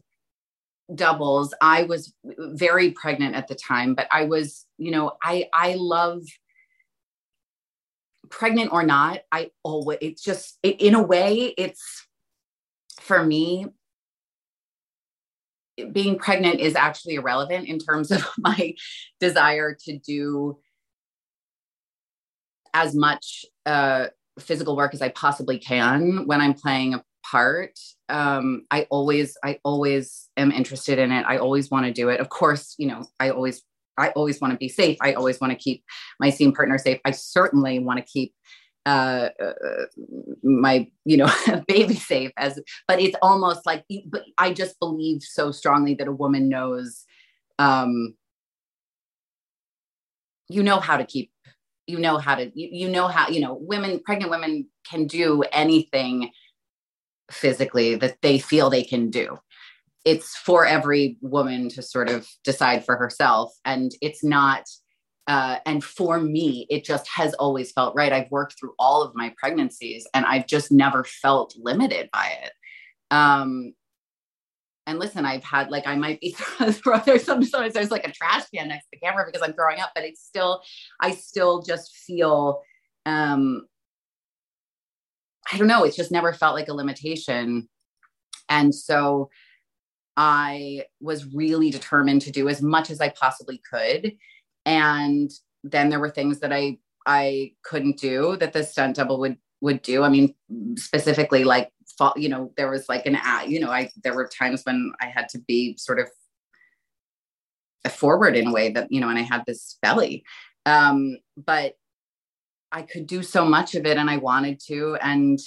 doubles 0.95 1.53
i 1.61 1.83
was 1.83 2.13
very 2.23 2.91
pregnant 2.91 3.35
at 3.35 3.47
the 3.47 3.55
time 3.55 3.95
but 3.95 4.07
i 4.11 4.25
was 4.25 4.65
you 4.77 4.91
know 4.91 5.13
i 5.21 5.47
i 5.53 5.75
love 5.77 6.21
pregnant 8.29 8.71
or 8.71 8.83
not 8.83 9.21
i 9.31 9.49
always 9.63 9.97
it's 10.01 10.23
just 10.23 10.57
it, 10.63 10.81
in 10.81 10.95
a 10.95 11.01
way 11.01 11.53
it's 11.57 12.07
for 12.99 13.23
me 13.23 13.65
being 15.91 16.17
pregnant 16.17 16.59
is 16.59 16.75
actually 16.75 17.15
irrelevant 17.15 17.67
in 17.67 17.79
terms 17.79 18.11
of 18.11 18.25
my 18.37 18.75
desire 19.19 19.75
to 19.85 19.97
do 19.97 20.57
as 22.73 22.95
much 22.95 23.45
uh, 23.65 24.07
physical 24.39 24.75
work 24.75 24.93
as 24.93 25.01
I 25.01 25.09
possibly 25.09 25.59
can 25.59 26.25
when 26.25 26.41
I'm 26.41 26.53
playing 26.53 26.93
a 26.93 27.03
part. 27.23 27.79
Um, 28.13 28.65
I 28.71 28.87
always, 28.89 29.35
I 29.43 29.59
always 29.65 30.29
am 30.37 30.51
interested 30.51 30.99
in 30.99 31.11
it. 31.11 31.25
I 31.27 31.37
always 31.37 31.69
want 31.69 31.87
to 31.87 31.91
do 31.91 32.09
it. 32.09 32.19
Of 32.19 32.29
course, 32.29 32.75
you 32.77 32.87
know, 32.87 33.03
I 33.19 33.31
always, 33.31 33.61
I 33.97 34.09
always 34.09 34.39
want 34.39 34.53
to 34.53 34.57
be 34.57 34.69
safe. 34.69 34.97
I 35.01 35.13
always 35.13 35.41
want 35.41 35.51
to 35.51 35.57
keep 35.57 35.83
my 36.19 36.29
scene 36.29 36.53
partner 36.53 36.77
safe. 36.77 36.99
I 37.03 37.11
certainly 37.11 37.79
want 37.79 37.99
to 37.99 38.05
keep 38.05 38.33
uh, 38.85 39.29
uh, 39.41 39.53
my 40.43 40.87
you 41.05 41.15
know 41.17 41.31
baby 41.67 41.95
safe 41.95 42.31
as 42.35 42.59
but 42.85 42.99
it's 42.99 43.15
almost 43.21 43.65
like 43.65 43.85
but 44.07 44.23
i 44.37 44.51
just 44.51 44.77
believe 44.77 45.21
so 45.21 45.51
strongly 45.51 45.93
that 45.93 46.09
a 46.09 46.11
woman 46.11 46.49
knows 46.49 47.05
um 47.59 48.13
you 50.49 50.61
know 50.61 50.81
how 50.81 50.97
to 50.97 51.05
keep 51.05 51.31
you 51.87 51.97
know 51.97 52.17
how 52.17 52.35
to 52.35 52.51
you, 52.53 52.69
you 52.71 52.89
know 52.89 53.07
how 53.07 53.29
you 53.29 53.39
know 53.39 53.57
women 53.61 54.01
pregnant 54.03 54.29
women 54.29 54.67
can 54.85 55.07
do 55.07 55.43
anything 55.53 56.29
physically 57.31 57.95
that 57.95 58.17
they 58.21 58.37
feel 58.37 58.69
they 58.69 58.83
can 58.83 59.09
do 59.09 59.37
it's 60.05 60.35
for 60.35 60.65
every 60.65 61.17
woman 61.21 61.69
to 61.69 61.81
sort 61.81 62.09
of 62.09 62.27
decide 62.43 62.83
for 62.83 62.97
herself 62.97 63.53
and 63.65 63.93
it's 64.01 64.23
not 64.23 64.65
uh, 65.27 65.57
and 65.65 65.83
for 65.83 66.19
me, 66.19 66.67
it 66.69 66.83
just 66.83 67.07
has 67.07 67.33
always 67.35 67.71
felt 67.71 67.95
right. 67.95 68.11
I've 68.11 68.29
worked 68.29 68.59
through 68.59 68.73
all 68.77 69.01
of 69.01 69.15
my 69.15 69.33
pregnancies 69.37 70.05
and 70.13 70.25
I've 70.25 70.47
just 70.47 70.71
never 70.71 71.03
felt 71.03 71.55
limited 71.57 72.09
by 72.11 72.29
it. 72.43 72.51
Um, 73.09 73.73
and 74.85 74.99
listen, 74.99 75.25
I've 75.25 75.43
had 75.45 75.71
like 75.71 75.87
I 75.87 75.95
might 75.95 76.19
be 76.19 76.35
there's 76.59 77.23
sometimes 77.23 77.73
there's 77.73 77.91
like 77.91 78.05
a 78.05 78.11
trash 78.11 78.43
can 78.53 78.67
next 78.67 78.83
to 78.85 78.89
the 78.93 78.99
camera 78.99 79.25
because 79.25 79.41
I'm 79.41 79.53
throwing 79.53 79.79
up, 79.79 79.91
but 79.95 80.03
it's 80.03 80.21
still 80.21 80.61
I 80.99 81.11
still 81.11 81.61
just 81.61 81.95
feel 81.95 82.61
um 83.05 83.65
I 85.51 85.57
don't 85.57 85.67
know, 85.67 85.83
it's 85.83 85.97
just 85.97 86.11
never 86.11 86.33
felt 86.33 86.55
like 86.55 86.69
a 86.69 86.73
limitation. 86.73 87.67
And 88.49 88.73
so 88.73 89.29
I 90.15 90.85
was 91.01 91.33
really 91.33 91.69
determined 91.69 92.21
to 92.23 92.31
do 92.31 92.47
as 92.47 92.61
much 92.61 92.89
as 92.89 93.01
I 93.01 93.09
possibly 93.09 93.61
could. 93.69 94.13
And 94.65 95.31
then 95.63 95.89
there 95.89 95.99
were 95.99 96.09
things 96.09 96.39
that 96.39 96.51
i 96.51 96.77
i 97.05 97.51
couldn't 97.63 97.97
do 97.97 98.35
that 98.37 98.53
the 98.53 98.63
stunt 98.63 98.95
double 98.95 99.19
would 99.19 99.37
would 99.61 99.81
do. 99.81 100.03
I 100.03 100.09
mean 100.09 100.35
specifically 100.75 101.43
like 101.45 101.71
fall, 101.97 102.13
you 102.17 102.29
know 102.29 102.51
there 102.57 102.69
was 102.69 102.89
like 102.89 103.05
an 103.05 103.17
you 103.47 103.59
know 103.59 103.71
i 103.71 103.89
there 104.03 104.13
were 104.13 104.27
times 104.27 104.63
when 104.63 104.91
i 105.01 105.05
had 105.05 105.29
to 105.29 105.39
be 105.39 105.77
sort 105.77 105.99
of 105.99 106.09
forward 107.91 108.35
in 108.35 108.47
a 108.47 108.51
way 108.51 108.69
that 108.71 108.91
you 108.91 108.99
know 108.99 109.09
and 109.09 109.19
i 109.19 109.21
had 109.21 109.43
this 109.47 109.77
belly. 109.81 110.23
Um 110.65 111.17
but 111.37 111.75
i 112.73 112.81
could 112.81 113.07
do 113.07 113.23
so 113.23 113.45
much 113.45 113.75
of 113.75 113.85
it 113.85 113.97
and 113.97 114.09
i 114.09 114.17
wanted 114.17 114.59
to 114.59 114.97
and 115.01 115.39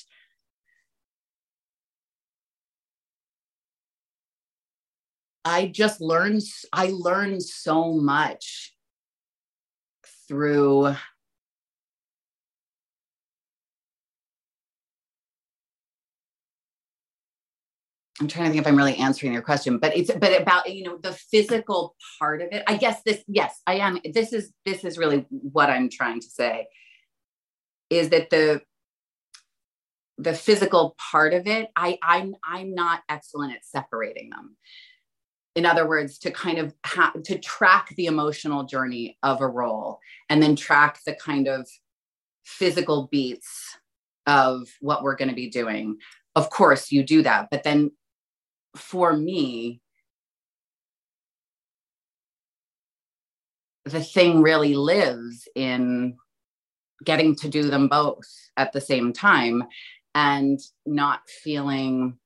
I 5.47 5.69
just 5.69 6.01
learned 6.01 6.43
I 6.73 6.91
learned 6.93 7.41
so 7.41 7.93
much 7.93 8.75
through 10.27 10.87
I'm 18.19 18.29
trying 18.29 18.47
to 18.47 18.51
think 18.51 18.63
if 18.63 18.67
I'm 18.67 18.77
really 18.77 18.97
answering 18.97 19.33
your 19.33 19.43
question, 19.43 19.79
but 19.79 19.97
it's 19.97 20.11
but 20.11 20.41
about 20.41 20.73
you 20.75 20.83
know 20.83 20.99
the 21.01 21.13
physical 21.13 21.95
part 22.19 22.43
of 22.43 22.49
it. 22.51 22.65
I 22.67 22.77
guess 22.77 23.03
this 23.03 23.23
yes, 23.29 23.61
I 23.69 23.75
am. 23.75 24.01
This 24.15 24.33
is 24.33 24.53
this 24.65 24.85
is 24.85 24.99
really 24.99 25.27
what 25.31 25.71
I'm 25.71 25.89
trying 25.89 26.21
to 26.21 26.27
say 26.27 26.67
is 27.91 28.11
that 28.11 28.31
the 28.31 28.63
the 30.19 30.33
physical 30.33 30.97
part 31.11 31.35
of 31.35 31.47
it, 31.47 31.69
I 31.77 31.99
I'm 32.03 32.35
I'm 32.45 32.75
not 32.75 33.03
excellent 33.09 33.55
at 33.55 33.65
separating 33.65 34.31
them. 34.31 34.57
In 35.55 35.67
other 35.67 35.87
words 35.89 36.19
to 36.21 36.31
kind 36.31 36.59
of 36.59 36.75
ha- 36.85 37.13
to 37.25 37.39
track 37.39 37.91
the 37.97 38.07
emotional 38.07 38.65
journey 38.65 39.19
of 39.23 39.41
a 39.41 39.47
role 39.47 40.01
and 40.29 40.43
then 40.43 40.57
track 40.57 41.01
the 41.07 41.15
kind 41.15 41.49
of 41.49 41.69
physical 42.45 43.09
beats 43.11 43.77
of 44.27 44.69
what 44.81 45.03
we're 45.03 45.17
going 45.17 45.29
to 45.29 45.35
be 45.35 45.51
doing. 45.51 45.97
Of 46.35 46.51
course 46.51 46.93
you 46.93 47.03
do 47.03 47.23
that 47.23 47.49
but 47.51 47.63
then 47.63 47.93
for 48.75 49.17
me 49.17 49.81
the 53.87 54.03
thing 54.03 54.43
really 54.43 54.75
lives 54.75 55.49
in 55.55 56.17
getting 57.05 57.35
to 57.37 57.49
do 57.49 57.71
them 57.71 57.89
both 57.89 58.27
at 58.57 58.73
the 58.73 58.81
same 58.81 59.13
time 59.13 59.65
and 60.15 60.59
not 60.87 61.21
feeling 61.29 62.19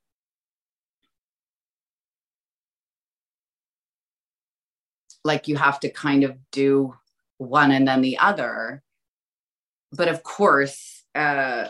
like 5.25 5.49
you 5.49 5.57
have 5.57 5.81
to 5.81 5.91
kind 5.91 6.25
of 6.25 6.37
do 6.51 6.95
one 7.39 7.73
and 7.73 7.87
then 7.87 8.01
the 8.01 8.19
other. 8.19 8.83
But 9.93 10.09
of 10.09 10.23
course 10.23 11.03
uh 11.15 11.67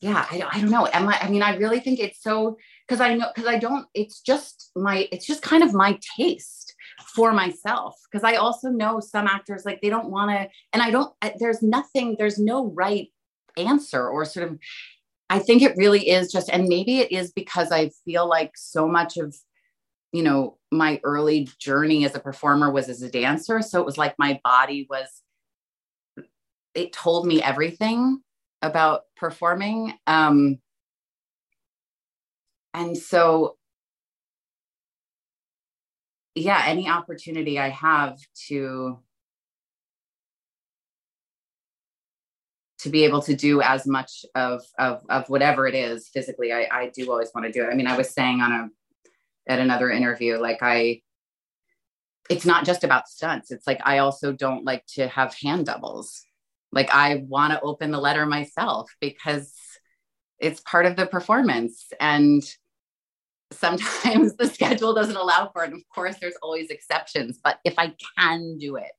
yeah 0.00 0.26
I, 0.30 0.44
I 0.52 0.60
don't 0.60 0.70
know. 0.70 0.86
Am 0.92 1.08
I, 1.08 1.18
I 1.22 1.30
mean 1.30 1.42
i 1.42 1.56
really 1.56 1.80
think 1.80 1.98
it's 1.98 2.22
so 2.22 2.58
because 2.86 3.00
i 3.00 3.14
know 3.14 3.28
because 3.34 3.48
i 3.48 3.58
don't 3.58 3.86
it's 3.94 4.20
just 4.20 4.70
my 4.76 5.08
it's 5.10 5.26
just 5.26 5.40
kind 5.40 5.62
of 5.62 5.72
my 5.72 5.98
taste 6.18 6.61
for 7.14 7.32
myself 7.32 7.96
because 8.10 8.24
i 8.24 8.34
also 8.34 8.68
know 8.68 9.00
some 9.00 9.26
actors 9.26 9.64
like 9.64 9.80
they 9.80 9.88
don't 9.88 10.10
want 10.10 10.30
to 10.30 10.48
and 10.72 10.82
i 10.82 10.90
don't 10.90 11.12
there's 11.38 11.62
nothing 11.62 12.16
there's 12.18 12.38
no 12.38 12.70
right 12.72 13.08
answer 13.56 14.08
or 14.08 14.24
sort 14.24 14.48
of 14.48 14.58
i 15.30 15.38
think 15.38 15.62
it 15.62 15.76
really 15.76 16.08
is 16.08 16.30
just 16.32 16.48
and 16.50 16.68
maybe 16.68 16.98
it 16.98 17.12
is 17.12 17.32
because 17.32 17.70
i 17.70 17.90
feel 18.04 18.28
like 18.28 18.52
so 18.56 18.86
much 18.88 19.16
of 19.16 19.34
you 20.12 20.22
know 20.22 20.58
my 20.70 21.00
early 21.04 21.48
journey 21.58 22.04
as 22.04 22.14
a 22.14 22.20
performer 22.20 22.70
was 22.70 22.88
as 22.88 23.02
a 23.02 23.10
dancer 23.10 23.60
so 23.62 23.80
it 23.80 23.86
was 23.86 23.98
like 23.98 24.14
my 24.18 24.40
body 24.44 24.86
was 24.88 25.22
it 26.74 26.92
told 26.92 27.26
me 27.26 27.42
everything 27.42 28.20
about 28.62 29.02
performing. 29.16 29.94
Um, 30.06 30.58
and 32.74 32.96
so, 32.96 33.56
yeah, 36.34 36.62
any 36.66 36.88
opportunity 36.88 37.58
I 37.58 37.68
have 37.70 38.18
to 38.48 38.98
to 42.80 42.90
be 42.90 43.04
able 43.04 43.22
to 43.22 43.36
do 43.36 43.60
as 43.62 43.86
much 43.86 44.24
of 44.34 44.62
of, 44.78 45.02
of 45.08 45.28
whatever 45.28 45.66
it 45.66 45.74
is 45.74 46.08
physically, 46.08 46.52
I, 46.52 46.68
I 46.70 46.90
do 46.94 47.10
always 47.10 47.30
want 47.34 47.46
to 47.46 47.52
do 47.52 47.64
it. 47.64 47.70
I 47.70 47.74
mean, 47.74 47.86
I 47.86 47.96
was 47.96 48.10
saying 48.10 48.40
on 48.40 48.52
a 48.52 48.68
at 49.48 49.58
another 49.58 49.90
interview, 49.90 50.38
like 50.38 50.58
I 50.62 51.02
it's 52.30 52.46
not 52.46 52.64
just 52.64 52.84
about 52.84 53.08
stunts. 53.08 53.50
It's 53.50 53.66
like 53.66 53.80
I 53.84 53.98
also 53.98 54.32
don't 54.32 54.64
like 54.64 54.86
to 54.94 55.08
have 55.08 55.34
hand 55.34 55.66
doubles 55.66 56.24
like 56.72 56.90
I 56.92 57.24
want 57.28 57.52
to 57.52 57.60
open 57.60 57.90
the 57.90 58.00
letter 58.00 58.26
myself 58.26 58.90
because 59.00 59.54
it's 60.38 60.60
part 60.60 60.86
of 60.86 60.96
the 60.96 61.06
performance. 61.06 61.86
And 62.00 62.42
sometimes 63.52 64.34
the 64.38 64.48
schedule 64.48 64.94
doesn't 64.94 65.16
allow 65.16 65.50
for 65.52 65.64
it. 65.64 65.72
of 65.72 65.82
course, 65.94 66.16
there's 66.20 66.36
always 66.42 66.70
exceptions, 66.70 67.38
but 67.42 67.58
if 67.64 67.74
I 67.78 67.94
can 68.18 68.58
do 68.58 68.76
it 68.76 68.92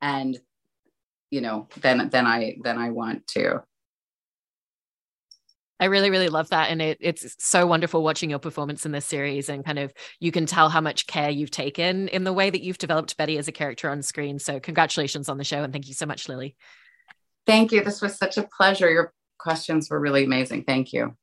and 0.00 0.38
you 1.30 1.40
know, 1.40 1.68
then 1.80 2.08
then 2.10 2.26
I 2.26 2.56
then 2.62 2.78
I 2.78 2.90
want 2.90 3.26
to. 3.28 3.62
I 5.80 5.84
really, 5.84 6.10
really 6.10 6.28
love 6.28 6.48
that. 6.48 6.70
And 6.70 6.82
it, 6.82 6.98
it's 7.00 7.36
so 7.38 7.64
wonderful 7.64 8.02
watching 8.02 8.30
your 8.30 8.40
performance 8.40 8.84
in 8.84 8.90
this 8.90 9.06
series 9.06 9.48
and 9.48 9.64
kind 9.64 9.78
of 9.78 9.92
you 10.18 10.32
can 10.32 10.44
tell 10.44 10.68
how 10.68 10.80
much 10.80 11.06
care 11.06 11.30
you've 11.30 11.52
taken 11.52 12.08
in 12.08 12.24
the 12.24 12.32
way 12.32 12.50
that 12.50 12.62
you've 12.62 12.78
developed 12.78 13.16
Betty 13.16 13.38
as 13.38 13.46
a 13.46 13.52
character 13.52 13.88
on 13.88 14.02
screen. 14.02 14.40
So, 14.40 14.58
congratulations 14.58 15.28
on 15.28 15.38
the 15.38 15.44
show. 15.44 15.62
And 15.62 15.72
thank 15.72 15.86
you 15.86 15.94
so 15.94 16.06
much, 16.06 16.28
Lily. 16.28 16.56
Thank 17.46 17.72
you. 17.72 17.84
This 17.84 18.02
was 18.02 18.16
such 18.16 18.38
a 18.38 18.48
pleasure. 18.56 18.90
Your 18.90 19.12
questions 19.38 19.88
were 19.88 20.00
really 20.00 20.24
amazing. 20.24 20.64
Thank 20.64 20.92
you. 20.92 21.16